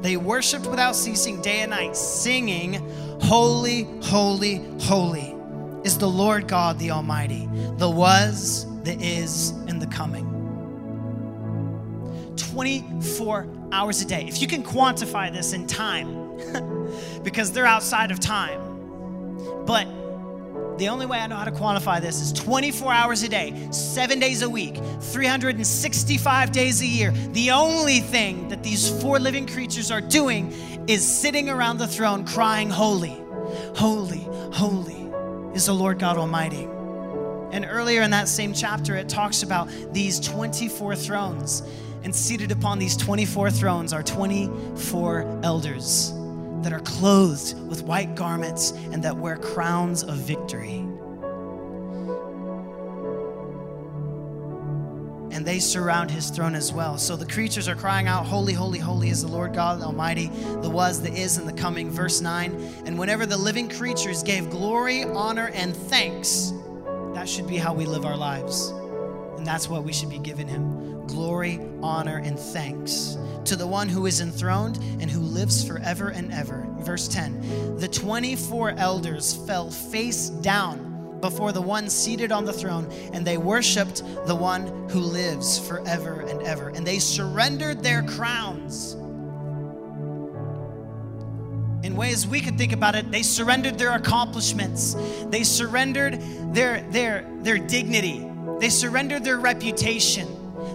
[0.00, 2.74] they worshiped without ceasing day and night, singing,
[3.22, 5.36] Holy, holy, holy
[5.84, 10.26] is the Lord God the Almighty, the was, the is, and the coming.
[12.36, 14.24] 24 hours a day.
[14.26, 16.30] If you can quantify this in time,
[17.22, 18.60] because they're outside of time,
[19.66, 19.86] but
[20.80, 24.18] the only way I know how to quantify this is 24 hours a day, seven
[24.18, 27.10] days a week, 365 days a year.
[27.32, 30.50] The only thing that these four living creatures are doing
[30.88, 33.22] is sitting around the throne crying, Holy,
[33.76, 35.10] holy, holy
[35.54, 36.66] is the Lord God Almighty.
[37.52, 41.62] And earlier in that same chapter, it talks about these 24 thrones.
[42.04, 46.14] And seated upon these 24 thrones are 24 elders
[46.62, 50.86] that are clothed with white garments and that wear crowns of victory.
[55.32, 56.98] And they surround his throne as well.
[56.98, 60.68] So the creatures are crying out, Holy, holy, holy is the Lord God Almighty, the
[60.68, 61.90] was, the is, and the coming.
[61.90, 62.82] Verse 9.
[62.84, 66.52] And whenever the living creatures gave glory, honor, and thanks,
[67.14, 68.72] that should be how we live our lives.
[69.40, 73.88] And that's what we should be giving him glory, honor, and thanks to the one
[73.88, 76.66] who is enthroned and who lives forever and ever.
[76.80, 82.86] Verse 10 The 24 elders fell face down before the one seated on the throne,
[83.14, 86.68] and they worshiped the one who lives forever and ever.
[86.68, 88.92] And they surrendered their crowns.
[91.82, 94.96] In ways we could think about it, they surrendered their accomplishments.
[95.28, 96.20] They surrendered
[96.52, 98.29] their, their, their dignity.
[98.60, 100.28] They surrendered their reputation.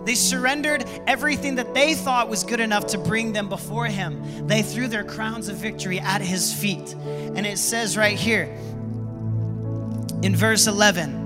[0.05, 4.47] They surrendered everything that they thought was good enough to bring them before Him.
[4.47, 6.93] They threw their crowns of victory at His feet.
[6.93, 8.45] And it says right here
[10.21, 11.25] in verse 11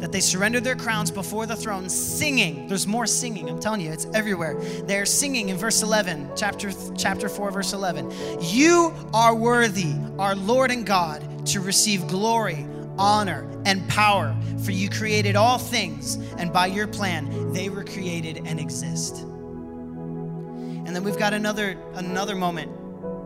[0.00, 2.68] that they surrendered their crowns before the throne, singing.
[2.68, 4.60] There's more singing, I'm telling you, it's everywhere.
[4.84, 8.12] They're singing in verse 11, chapter, chapter 4, verse 11.
[8.40, 12.66] You are worthy, our Lord and God, to receive glory
[12.98, 18.42] honor, and power, for you created all things, and by your plan they were created
[18.44, 19.22] and exist.
[19.22, 22.70] And then we've got another another moment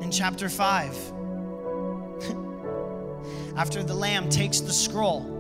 [0.03, 0.97] in chapter 5.
[3.57, 5.39] After the lamb takes the scroll,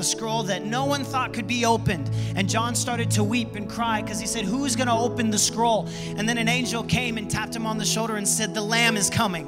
[0.00, 2.10] the scroll that no one thought could be opened.
[2.34, 5.38] And John started to weep and cry because he said, Who's going to open the
[5.38, 5.90] scroll?
[6.16, 8.96] And then an angel came and tapped him on the shoulder and said, The lamb
[8.96, 9.46] is coming.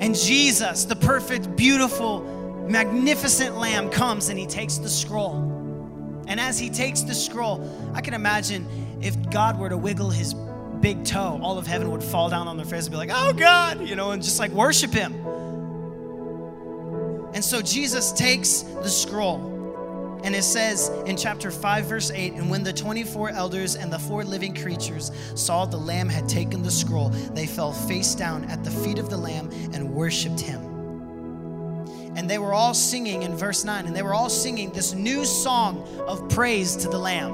[0.00, 2.24] And Jesus, the perfect, beautiful,
[2.68, 5.60] magnificent lamb comes and he takes the scroll.
[6.28, 8.66] And as he takes the scroll, I can imagine
[9.02, 10.34] if God were to wiggle his
[10.80, 13.32] big toe, all of heaven would fall down on their face and be like, oh
[13.32, 15.14] God, you know, and just like worship him.
[17.34, 19.50] And so Jesus takes the scroll.
[20.24, 23.98] And it says in chapter 5, verse 8, and when the 24 elders and the
[23.98, 28.62] four living creatures saw the Lamb had taken the scroll, they fell face down at
[28.62, 30.71] the feet of the Lamb and worshiped him.
[32.16, 35.24] And they were all singing in verse 9, and they were all singing this new
[35.24, 37.32] song of praise to the Lamb.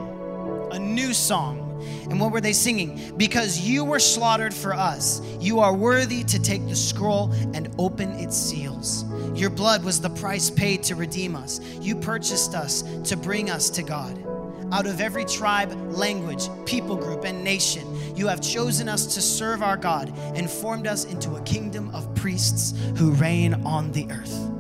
[0.71, 1.65] A new song.
[2.11, 3.15] And what were they singing?
[3.17, 5.21] Because you were slaughtered for us.
[5.41, 9.05] You are worthy to take the scroll and open its seals.
[9.35, 11.61] Your blood was the price paid to redeem us.
[11.81, 14.25] You purchased us to bring us to God.
[14.71, 19.63] Out of every tribe, language, people group, and nation, you have chosen us to serve
[19.63, 24.58] our God and formed us into a kingdom of priests who reign on the earth.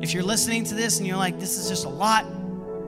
[0.00, 2.24] If you're listening to this and you're like, this is just a lot,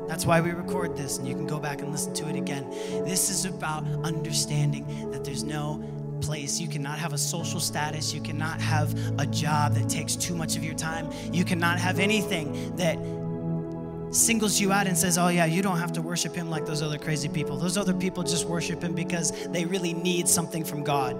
[0.08, 2.68] that's why we record this, and you can go back and listen to it again.
[3.04, 5.84] This is about understanding that there's no
[6.22, 6.58] place.
[6.58, 8.14] You cannot have a social status.
[8.14, 11.10] You cannot have a job that takes too much of your time.
[11.32, 12.96] You cannot have anything that
[14.14, 16.80] singles you out and says, Oh, yeah, you don't have to worship him like those
[16.80, 17.58] other crazy people.
[17.58, 21.16] Those other people just worship him because they really need something from God.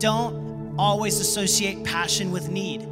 [0.00, 2.86] Don't always associate passion with need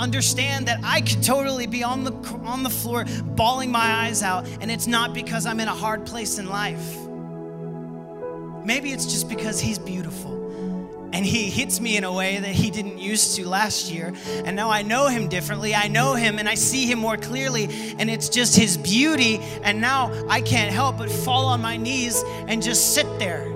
[0.00, 2.12] understand that I could totally be on the
[2.44, 6.06] on the floor bawling my eyes out and it's not because I'm in a hard
[6.06, 6.96] place in life.
[8.64, 10.38] Maybe it's just because he's beautiful.
[11.12, 14.14] And he hits me in a way that he didn't used to last year.
[14.44, 15.74] And now I know him differently.
[15.74, 17.64] I know him and I see him more clearly.
[17.98, 19.38] And it's just his beauty.
[19.64, 23.52] And now I can't help but fall on my knees and just sit there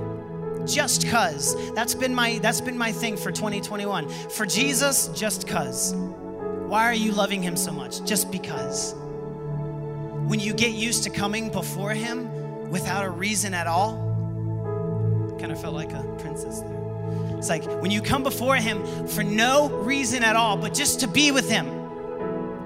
[0.67, 5.93] just cuz that's been my that's been my thing for 2021 for jesus just cuz
[6.69, 8.05] why are you loving him so much?
[8.05, 8.95] Just because.
[10.27, 13.97] When you get used to coming before him without a reason at all,
[15.39, 16.85] kind of felt like a princess there.
[17.37, 21.07] It's like when you come before him for no reason at all, but just to
[21.07, 21.67] be with him,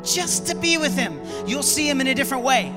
[0.04, 2.72] just to be with him, you'll see him in a different way.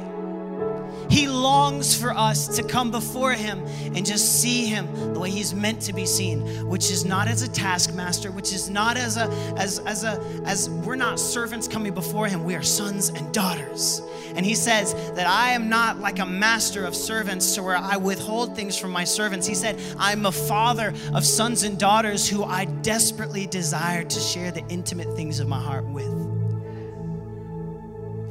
[1.11, 5.53] He longs for us to come before Him and just see Him the way He's
[5.53, 9.29] meant to be seen, which is not as a taskmaster, which is not as a
[9.57, 12.45] as as a as we're not servants coming before Him.
[12.45, 14.01] We are sons and daughters.
[14.35, 17.97] And He says that I am not like a master of servants to where I
[17.97, 19.45] withhold things from my servants.
[19.45, 24.51] He said, I'm a father of sons and daughters who I desperately desire to share
[24.51, 26.07] the intimate things of my heart with.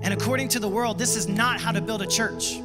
[0.03, 2.59] And according to the world, this is not how to build a church.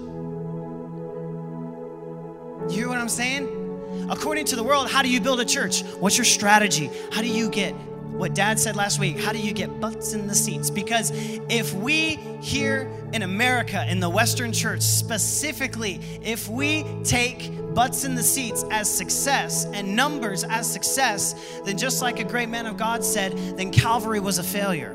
[2.70, 4.08] You hear what I'm saying?
[4.10, 5.84] According to the world, how do you build a church?
[6.00, 6.90] What's your strategy?
[7.12, 7.74] How do you get
[8.16, 9.20] what dad said last week?
[9.20, 10.70] How do you get butts in the seats?
[10.70, 18.06] Because if we here in America, in the Western church specifically, if we take butts
[18.06, 22.66] in the seats as success and numbers as success, then just like a great man
[22.66, 24.94] of God said, then Calvary was a failure.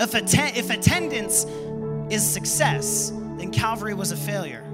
[0.00, 1.44] If, if attendance
[2.10, 4.65] is success, then Calvary was a failure.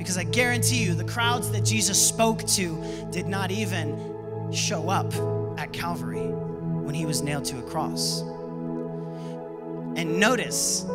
[0.00, 5.12] Because I guarantee you, the crowds that Jesus spoke to did not even show up
[5.58, 8.22] at Calvary when he was nailed to a cross.
[9.96, 10.86] And notice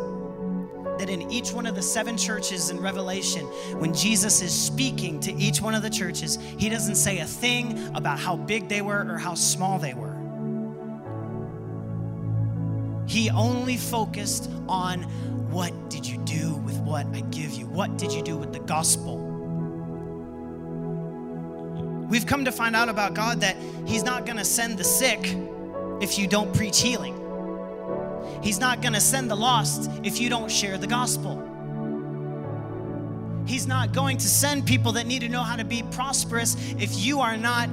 [0.98, 3.46] that in each one of the seven churches in Revelation,
[3.78, 7.94] when Jesus is speaking to each one of the churches, he doesn't say a thing
[7.94, 10.16] about how big they were or how small they were.
[13.06, 15.04] He only focused on
[15.52, 16.55] what did you do
[16.96, 17.66] what I give you?
[17.66, 19.18] What did you do with the gospel?
[22.08, 25.36] We've come to find out about God that He's not going to send the sick
[26.00, 27.14] if you don't preach healing.
[28.42, 31.42] He's not going to send the lost if you don't share the gospel.
[33.46, 36.96] He's not going to send people that need to know how to be prosperous if
[36.98, 37.68] you are not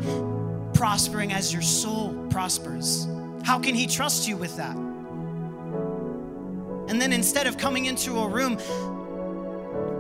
[0.74, 3.08] prospering as your soul prospers.
[3.44, 4.76] How can He trust you with that?
[6.90, 8.58] And then instead of coming into a room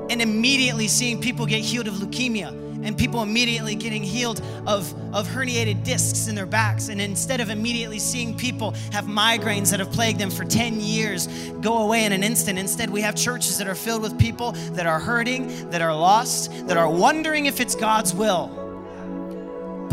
[0.09, 5.27] and immediately seeing people get healed of leukemia and people immediately getting healed of, of
[5.27, 9.91] herniated discs in their backs, and instead of immediately seeing people have migraines that have
[9.91, 11.27] plagued them for 10 years
[11.61, 14.85] go away in an instant, instead we have churches that are filled with people that
[14.85, 18.62] are hurting, that are lost, that are wondering if it's God's will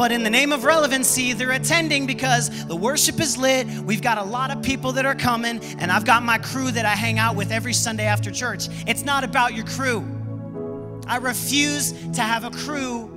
[0.01, 3.67] but in the name of relevancy, they're attending because the worship is lit.
[3.67, 6.87] We've got a lot of people that are coming, and I've got my crew that
[6.87, 8.69] I hang out with every Sunday after church.
[8.87, 11.03] It's not about your crew.
[11.07, 13.11] I refuse to have a crew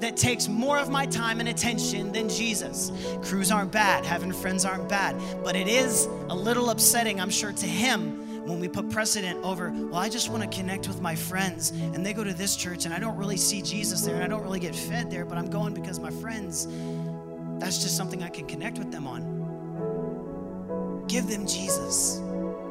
[0.00, 2.90] that takes more of my time and attention than Jesus.
[3.22, 5.14] Crews aren't bad, having friends aren't bad,
[5.44, 9.70] but it is a little upsetting, I'm sure, to him when we put precedent over,
[9.70, 12.84] well, I just want to connect with my friends and they go to this church
[12.84, 15.38] and I don't really see Jesus there and I don't really get fed there, but
[15.38, 16.66] I'm going because my friends,
[17.58, 21.04] that's just something I can connect with them on.
[21.06, 22.20] Give them Jesus.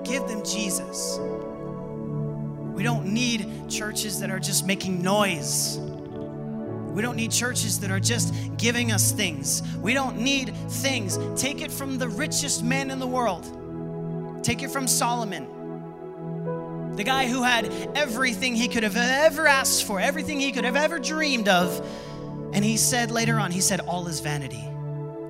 [0.03, 1.19] Give them Jesus.
[2.74, 5.78] We don't need churches that are just making noise.
[5.78, 9.63] We don't need churches that are just giving us things.
[9.78, 11.17] We don't need things.
[11.39, 13.45] Take it from the richest man in the world.
[14.43, 15.47] Take it from Solomon,
[16.96, 20.76] the guy who had everything he could have ever asked for, everything he could have
[20.76, 21.86] ever dreamed of.
[22.54, 24.68] And he said later on, he said, All is vanity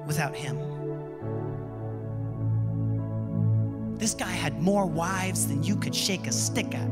[0.07, 0.57] without him.
[3.97, 6.89] This guy had more wives than you could shake a stick at.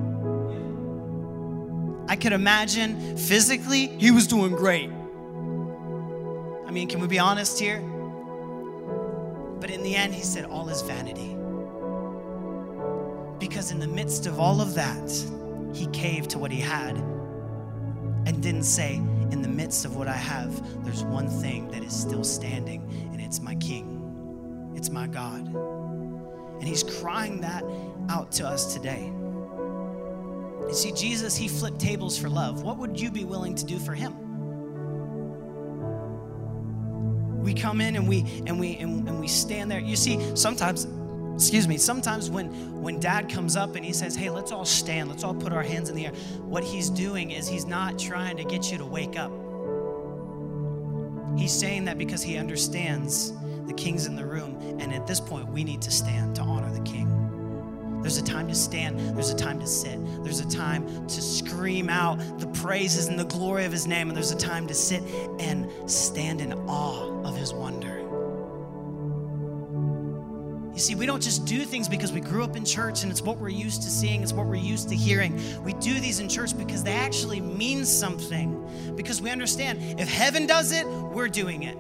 [2.08, 4.92] I could imagine physically, he was doing great.
[6.68, 7.82] I mean, can we be honest here?
[9.60, 11.39] But in the end, he said, All is vanity.
[13.40, 15.10] Because in the midst of all of that,
[15.74, 16.98] he caved to what he had
[18.26, 21.94] and didn't say, In the midst of what I have, there's one thing that is
[21.94, 22.82] still standing,
[23.12, 25.48] and it's my King, it's my God.
[25.48, 27.64] And he's crying that
[28.10, 29.12] out to us today.
[30.68, 32.64] You see, Jesus, he flipped tables for love.
[32.64, 34.14] What would you be willing to do for him?
[37.42, 39.80] We come in and we and we and, and we stand there.
[39.80, 40.86] You see, sometimes
[41.40, 42.48] excuse me sometimes when
[42.82, 45.64] when dad comes up and he says hey let's all stand let's all put our
[45.64, 46.12] hands in the air
[46.42, 49.32] what he's doing is he's not trying to get you to wake up
[51.40, 53.32] he's saying that because he understands
[53.68, 56.70] the king's in the room and at this point we need to stand to honor
[56.74, 57.08] the king
[58.02, 58.98] there's a time to stand.
[59.18, 60.00] There's a time to sit.
[60.24, 64.08] There's a time to scream out the praises and the glory of his name.
[64.08, 65.04] And there's a time to sit
[65.38, 67.99] and stand in awe of his wonder.
[70.80, 73.22] You see, we don't just do things because we grew up in church and it's
[73.22, 75.38] what we're used to seeing, it's what we're used to hearing.
[75.62, 78.94] We do these in church because they actually mean something.
[78.96, 81.78] Because we understand if heaven does it, we're doing it.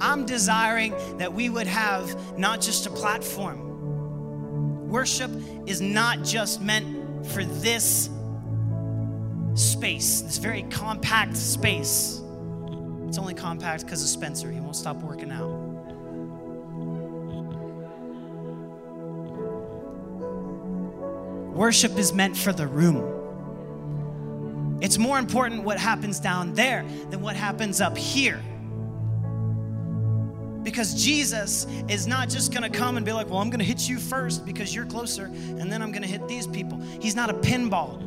[0.00, 5.30] I'm desiring that we would have not just a platform, Worship
[5.66, 8.10] is not just meant for this
[9.54, 12.20] space, this very compact space.
[13.06, 14.50] It's only compact because of Spencer.
[14.50, 15.57] He won't stop working out.
[21.58, 24.78] Worship is meant for the room.
[24.80, 28.40] It's more important what happens down there than what happens up here.
[30.62, 33.98] Because Jesus is not just gonna come and be like, well, I'm gonna hit you
[33.98, 36.80] first because you're closer, and then I'm gonna hit these people.
[37.00, 38.04] He's not a pinball,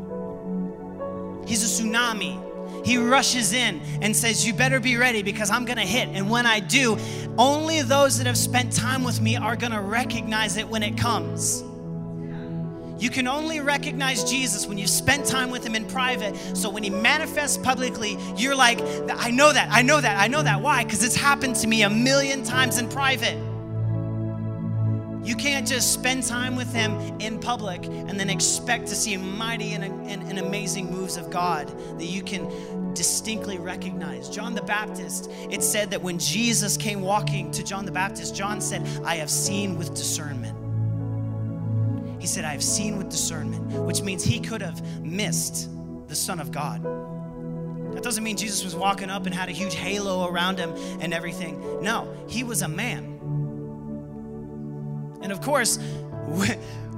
[1.45, 2.85] He's a tsunami.
[2.85, 6.07] He rushes in and says, You better be ready because I'm gonna hit.
[6.07, 6.97] And when I do,
[7.37, 11.65] only those that have spent time with me are gonna recognize it when it comes.
[13.01, 16.37] You can only recognize Jesus when you've spent time with him in private.
[16.55, 18.79] So when he manifests publicly, you're like,
[19.09, 20.61] I know that, I know that, I know that.
[20.61, 20.83] Why?
[20.83, 23.37] Because it's happened to me a million times in private.
[25.25, 29.73] You can't just spend time with him in public and then expect to see mighty
[29.73, 31.67] and, and, and, amazing moves of God
[31.99, 34.29] that you can distinctly recognize.
[34.29, 38.61] John the Baptist, it said that when Jesus came walking to John the Baptist, John
[38.61, 40.60] said, I have seen with discernment.
[42.21, 45.71] He said, I have seen with discernment, which means he could have missed
[46.07, 46.83] the Son of God.
[47.95, 51.15] That doesn't mean Jesus was walking up and had a huge halo around him and
[51.15, 51.81] everything.
[51.81, 53.17] No, he was a man.
[55.23, 55.79] And of course,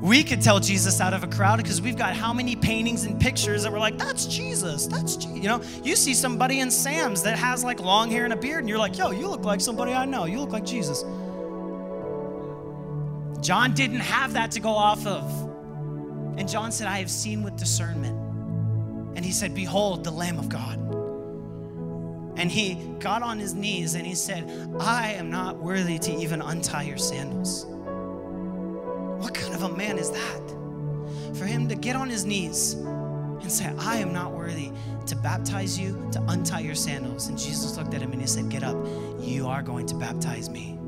[0.02, 3.18] we could tell Jesus out of a crowd because we've got how many paintings and
[3.18, 4.88] pictures that we're like, that's Jesus.
[4.88, 8.38] That's, you know, you see somebody in Sam's that has like long hair and a
[8.38, 10.26] beard, and you're like, yo, you look like somebody I know.
[10.26, 11.06] You look like Jesus.
[13.44, 15.30] John didn't have that to go off of.
[16.38, 18.18] And John said, I have seen with discernment.
[19.16, 20.80] And he said, Behold, the Lamb of God.
[22.40, 26.42] And he got on his knees and he said, I am not worthy to even
[26.42, 27.66] untie your sandals.
[29.22, 31.36] What kind of a man is that?
[31.36, 34.72] For him to get on his knees and say, I am not worthy
[35.06, 37.28] to baptize you, to untie your sandals.
[37.28, 38.78] And Jesus looked at him and he said, Get up.
[39.20, 40.80] You are going to baptize me.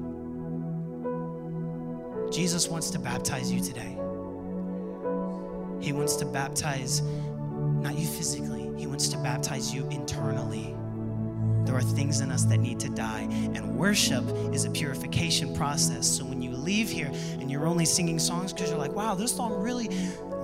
[2.32, 3.98] Jesus wants to baptize you today.
[5.80, 10.76] He wants to baptize not you physically, He wants to baptize you internally.
[11.66, 14.24] There are things in us that need to die, and worship
[14.54, 16.08] is a purification process.
[16.08, 16.24] So
[16.66, 19.89] leave here and you're only singing songs because you're like, wow, this song really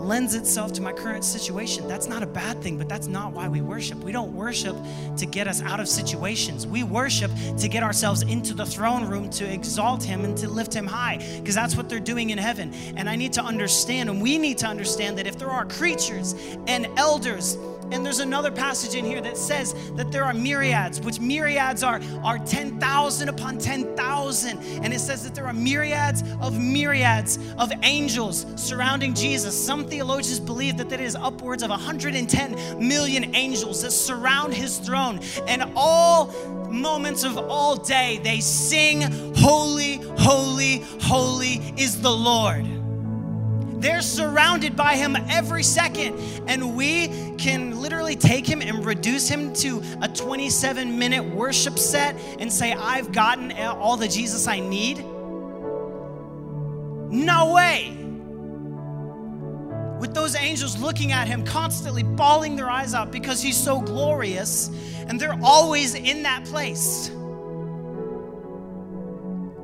[0.02, 1.88] lends itself to my current situation.
[1.88, 4.00] That's not a bad thing, but that's not why we worship.
[4.00, 4.76] We don't worship
[5.18, 6.66] to get us out of situations.
[6.66, 10.74] We worship to get ourselves into the throne room to exalt Him and to lift
[10.74, 12.74] Him high, because that's what they're doing in heaven.
[12.96, 16.34] And I need to understand, and we need to understand that if there are creatures
[16.68, 17.58] and elders,
[17.92, 22.00] and there's another passage in here that says that there are myriads, which myriads are,
[22.24, 24.58] are 10,000 upon 10,000.
[24.84, 29.54] And it says that there are myriads of myriads of angels surrounding Jesus.
[29.62, 35.20] Some theologians believe that there is upwards of 110 million angels that surround his throne.
[35.48, 36.28] And all
[36.72, 39.02] moments of all day, they sing,
[39.36, 42.81] Holy, holy, holy is the Lord.
[43.82, 46.16] They're surrounded by him every second.
[46.48, 47.08] And we
[47.38, 52.74] can literally take him and reduce him to a 27 minute worship set and say,
[52.74, 55.00] I've gotten all the Jesus I need.
[57.10, 57.98] No way.
[60.00, 64.70] With those angels looking at him, constantly bawling their eyes out because he's so glorious,
[65.08, 67.10] and they're always in that place.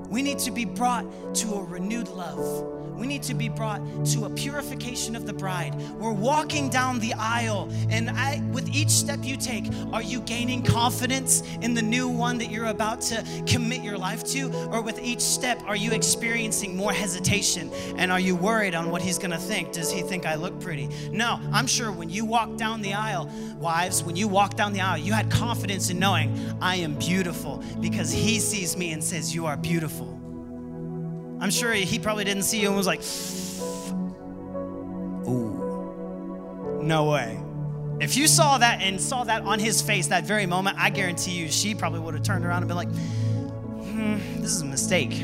[0.10, 1.06] We need to be brought
[1.36, 5.76] to a renewed love we need to be brought to a purification of the bride.
[6.00, 10.64] We're walking down the aisle, and I, with each step you take, are you gaining
[10.64, 14.52] confidence in the new one that you're about to commit your life to?
[14.72, 17.72] Or with each step, are you experiencing more hesitation?
[17.98, 19.72] And are you worried on what he's gonna think?
[19.72, 20.90] Does he think I look pretty?
[21.12, 23.30] No, I'm sure when you walk down the aisle,
[23.60, 27.64] wives, when you walk down the aisle, you had confidence in knowing I am beautiful
[27.80, 30.27] because he sees me and says, You are beautiful.
[31.40, 33.02] I'm sure he probably didn't see you and was like,
[35.28, 37.40] ooh, no way.
[38.00, 41.32] If you saw that and saw that on his face that very moment, I guarantee
[41.32, 45.24] you she probably would have turned around and been like, hmm, this is a mistake.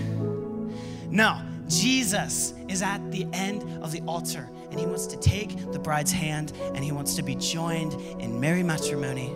[1.09, 5.79] No, Jesus is at the end of the altar and he wants to take the
[5.79, 9.35] bride's hand and he wants to be joined in merry matrimony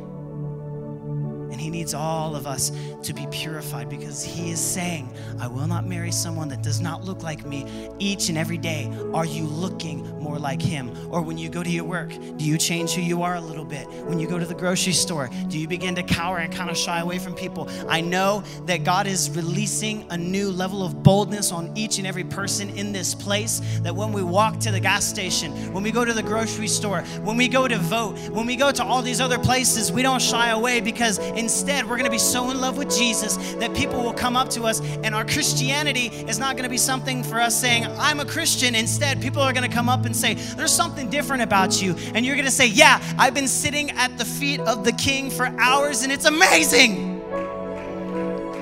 [1.57, 5.65] and He needs all of us to be purified because He is saying, I will
[5.65, 7.65] not marry someone that does not look like me
[7.97, 8.91] each and every day.
[9.11, 10.95] Are you looking more like Him?
[11.11, 13.65] Or when you go to your work, do you change who you are a little
[13.65, 13.87] bit?
[14.05, 16.77] When you go to the grocery store, do you begin to cower and kind of
[16.77, 17.67] shy away from people?
[17.89, 22.23] I know that God is releasing a new level of boldness on each and every
[22.23, 23.61] person in this place.
[23.81, 27.01] That when we walk to the gas station, when we go to the grocery store,
[27.23, 30.21] when we go to vote, when we go to all these other places, we don't
[30.21, 34.03] shy away because Instead, we're going to be so in love with Jesus that people
[34.03, 37.39] will come up to us, and our Christianity is not going to be something for
[37.39, 38.75] us saying, I'm a Christian.
[38.75, 41.95] Instead, people are going to come up and say, There's something different about you.
[42.13, 45.31] And you're going to say, Yeah, I've been sitting at the feet of the King
[45.31, 47.21] for hours, and it's amazing.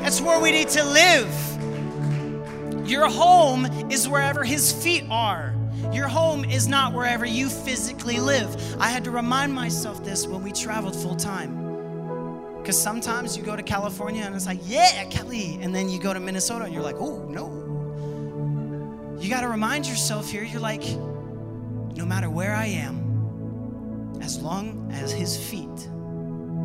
[0.04, 2.88] That's where we need to live.
[2.88, 5.56] Your home is wherever his feet are.
[5.92, 8.80] Your home is not wherever you physically live.
[8.80, 11.65] I had to remind myself this when we traveled full time.
[12.66, 15.60] Because sometimes you go to California and it's like, yeah, Kelly.
[15.62, 19.20] And then you go to Minnesota and you're like, oh, no.
[19.22, 20.82] You got to remind yourself here, you're like,
[21.96, 25.90] no matter where I am, as long as his feet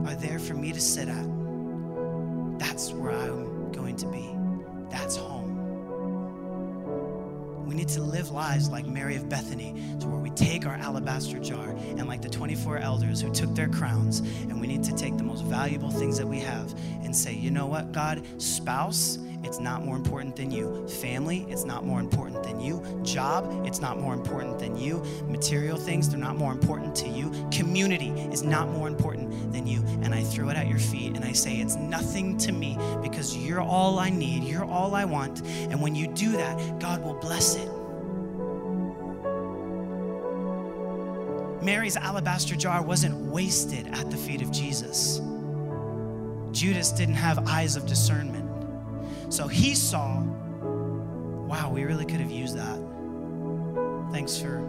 [0.06, 1.28] are there for me to sit at,
[2.58, 4.34] that's where I'm going to be.
[4.90, 5.39] That's home.
[7.80, 11.70] Need to live lives like Mary of Bethany, to where we take our alabaster jar
[11.70, 15.22] and like the 24 elders who took their crowns, and we need to take the
[15.22, 19.84] most valuable things that we have and say, you know what, God, spouse, it's not
[19.84, 20.86] more important than you.
[20.86, 22.82] Family, it's not more important than you.
[23.02, 25.02] Job, it's not more important than you.
[25.28, 27.32] Material things, they're not more important to you.
[27.50, 29.82] Community is not more important than you.
[30.02, 33.36] And I throw it at your feet and I say, it's nothing to me because
[33.36, 34.44] you're all I need.
[34.44, 35.40] You're all I want.
[35.40, 37.68] And when you do that, God will bless it.
[41.62, 45.20] Mary's alabaster jar wasn't wasted at the feet of Jesus.
[46.52, 48.49] Judas didn't have eyes of discernment.
[49.30, 50.22] So he saw,
[51.46, 52.78] wow, we really could have used that.
[54.12, 54.68] Thanks for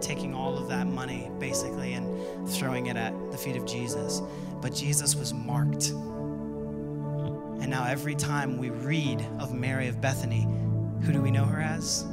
[0.00, 4.22] taking all of that money, basically, and throwing it at the feet of Jesus.
[4.60, 5.88] But Jesus was marked.
[5.90, 10.46] And now, every time we read of Mary of Bethany,
[11.02, 12.04] who do we know her as?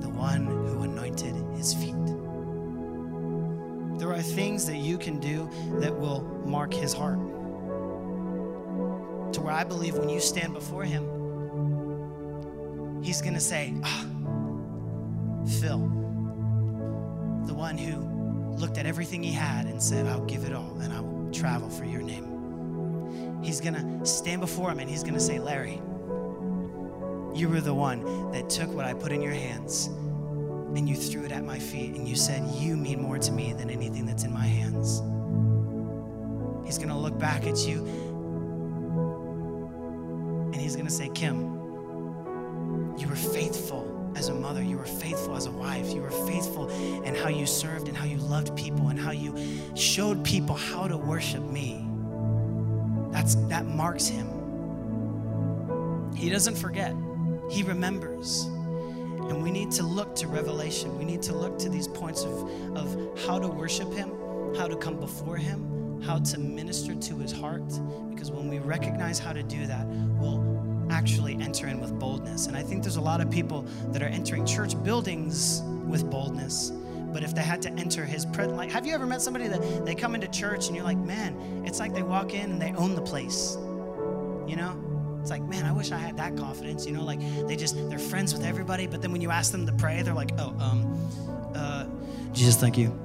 [0.00, 1.94] The one who anointed his feet.
[3.98, 7.18] There are things that you can do that will mark his heart
[9.32, 11.22] to where I believe when you stand before Him,
[13.02, 14.06] He's going to say, ah,
[15.60, 15.78] Phil,
[17.46, 18.00] the one who
[18.56, 21.68] looked at everything he had and said, I'll give it all and I will travel
[21.68, 23.40] for your name.
[23.42, 25.82] He's going to stand before him and he's going to say, Larry,
[27.34, 31.24] you were the one that took what I put in your hands and you threw
[31.24, 34.22] it at my feet and you said, You mean more to me than anything that's
[34.22, 35.00] in my hands.
[36.64, 38.11] He's going to look back at you
[40.72, 41.38] he's going to say, Kim,
[42.96, 44.62] you were faithful as a mother.
[44.62, 45.92] You were faithful as a wife.
[45.92, 46.70] You were faithful
[47.02, 49.36] in how you served and how you loved people and how you
[49.74, 51.86] showed people how to worship me.
[53.10, 54.28] That's, that marks him.
[56.16, 56.94] He doesn't forget,
[57.50, 58.44] he remembers.
[58.44, 60.96] And we need to look to revelation.
[60.98, 64.10] We need to look to these points of, of how to worship him,
[64.56, 67.68] how to come before him, how to minister to his heart.
[68.10, 69.86] Because when we recognize how to do that,
[70.18, 70.51] we'll
[70.92, 72.46] actually enter in with boldness.
[72.46, 76.70] And I think there's a lot of people that are entering church buildings with boldness.
[77.12, 79.84] But if they had to enter his presence, like, have you ever met somebody that
[79.84, 82.72] they come into church and you're like, man, it's like they walk in and they
[82.72, 83.56] own the place,
[84.46, 84.78] you know?
[85.20, 87.04] It's like, man, I wish I had that confidence, you know?
[87.04, 90.02] Like they just they're friends with everybody, but then when you ask them to pray,
[90.02, 91.86] they're like, oh, um, uh,
[92.32, 92.98] Jesus, thank you.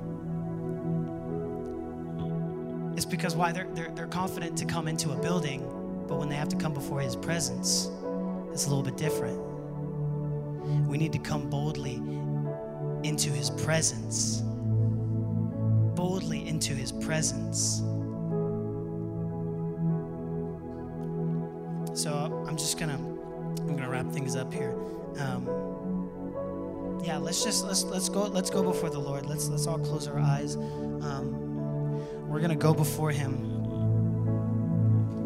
[2.96, 5.62] It's because why they're, they're they're confident to come into a building,
[6.08, 7.90] but when they have to come before His presence,
[8.52, 9.40] it's a little bit different.
[10.88, 11.96] We need to come boldly
[13.04, 14.42] into His presence.
[15.96, 17.84] Boldly into His presence.
[21.94, 24.76] So I'm just gonna I'm gonna wrap things up here.
[25.20, 25.48] Um,
[27.04, 29.26] yeah, let's just let's let's go let's go before the Lord.
[29.26, 30.56] Let's let's all close our eyes.
[30.56, 33.57] Um, we're gonna go before Him.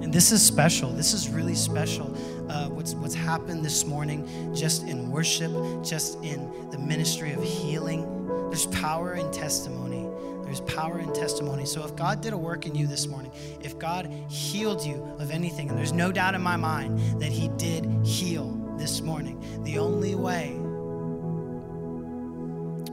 [0.02, 0.90] And this is special.
[0.92, 2.16] This is really special.
[2.50, 5.52] Uh, what's what's happened this morning, just in worship,
[5.84, 8.28] just in the ministry of healing.
[8.50, 10.10] There's power in testimony.
[10.44, 11.66] There's power in testimony.
[11.66, 13.32] So if God did a work in you this morning,
[13.62, 17.48] if God healed you of anything, and there's no doubt in my mind that He
[17.50, 20.56] did heal this morning, the only way,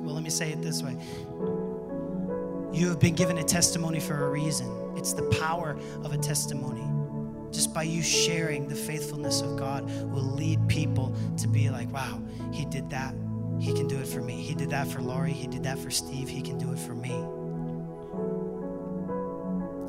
[0.05, 0.97] well, let me say it this way
[2.73, 4.93] you have been given a testimony for a reason.
[4.97, 6.88] It's the power of a testimony.
[7.53, 12.21] Just by you sharing the faithfulness of God will lead people to be like, wow,
[12.53, 13.15] He did that.
[13.59, 14.43] He can do it for me.
[14.43, 15.33] He did that for Laurie.
[15.33, 16.29] He did that for Steve.
[16.29, 17.15] He can do it for me.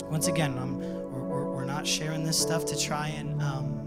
[0.09, 3.41] Once again, I'm, we're, we're not sharing this stuff to try and.
[3.41, 3.79] Um,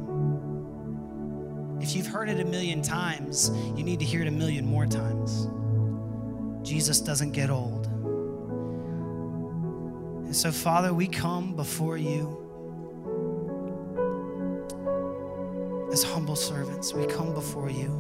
[1.81, 4.87] if you've heard it a million times, you need to hear it a million more
[4.87, 5.49] times.
[6.63, 7.87] Jesus doesn't get old.
[10.27, 12.42] And so, Father, we come before you
[15.93, 16.95] as humble servants.
[16.95, 17.91] We come before you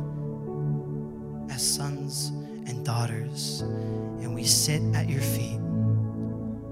[1.51, 2.28] as sons
[2.66, 5.61] and daughters, and we sit at your feet.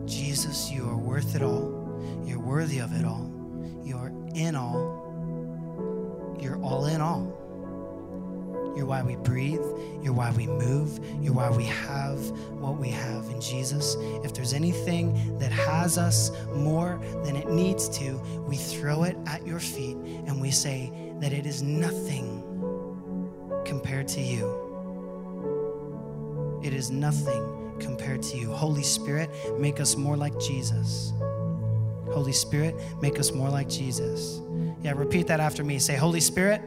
[0.07, 1.77] Jesus, you are worth it all.
[2.25, 3.31] You're worthy of it all.
[3.85, 6.37] You're in all.
[6.41, 7.37] You're all in all.
[8.75, 9.61] You're why we breathe.
[10.03, 11.01] You're why we move.
[11.21, 12.19] You're why we have
[12.53, 13.29] what we have.
[13.29, 18.15] in Jesus, if there's anything that has us more than it needs to,
[18.47, 20.91] we throw it at your feet and we say
[21.21, 22.43] that it is nothing
[23.65, 24.69] compared to you.
[26.63, 28.51] It is nothing compared to you.
[28.53, 31.13] Holy Spirit, make us more like Jesus.
[32.13, 34.41] Holy Spirit, make us more like Jesus.
[34.83, 35.79] Yeah, repeat that after me.
[35.79, 36.63] Say, Holy Spirit,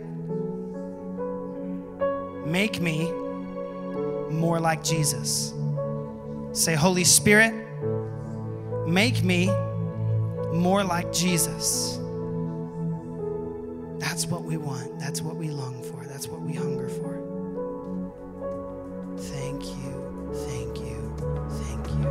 [2.46, 3.12] make me
[4.32, 5.54] more like Jesus.
[6.54, 7.54] Say, Holy Spirit,
[8.88, 9.48] make me
[10.54, 12.00] more like Jesus.
[14.04, 15.00] That's what we want.
[15.00, 16.04] That's what we long for.
[16.06, 17.14] That's what we hunger for.
[19.18, 20.32] Thank you.
[20.46, 21.16] Thank you.
[21.50, 22.04] Thank you.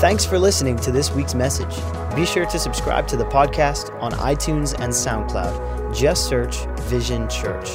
[0.00, 1.76] Thanks for listening to this week's message.
[2.14, 5.94] Be sure to subscribe to the podcast on iTunes and SoundCloud.
[5.94, 7.68] Just search Vision Church.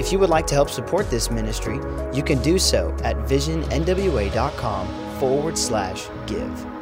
[0.00, 1.78] If you would like to help support this ministry,
[2.14, 4.88] you can do so at visionnwa.com
[5.18, 6.79] forward slash give.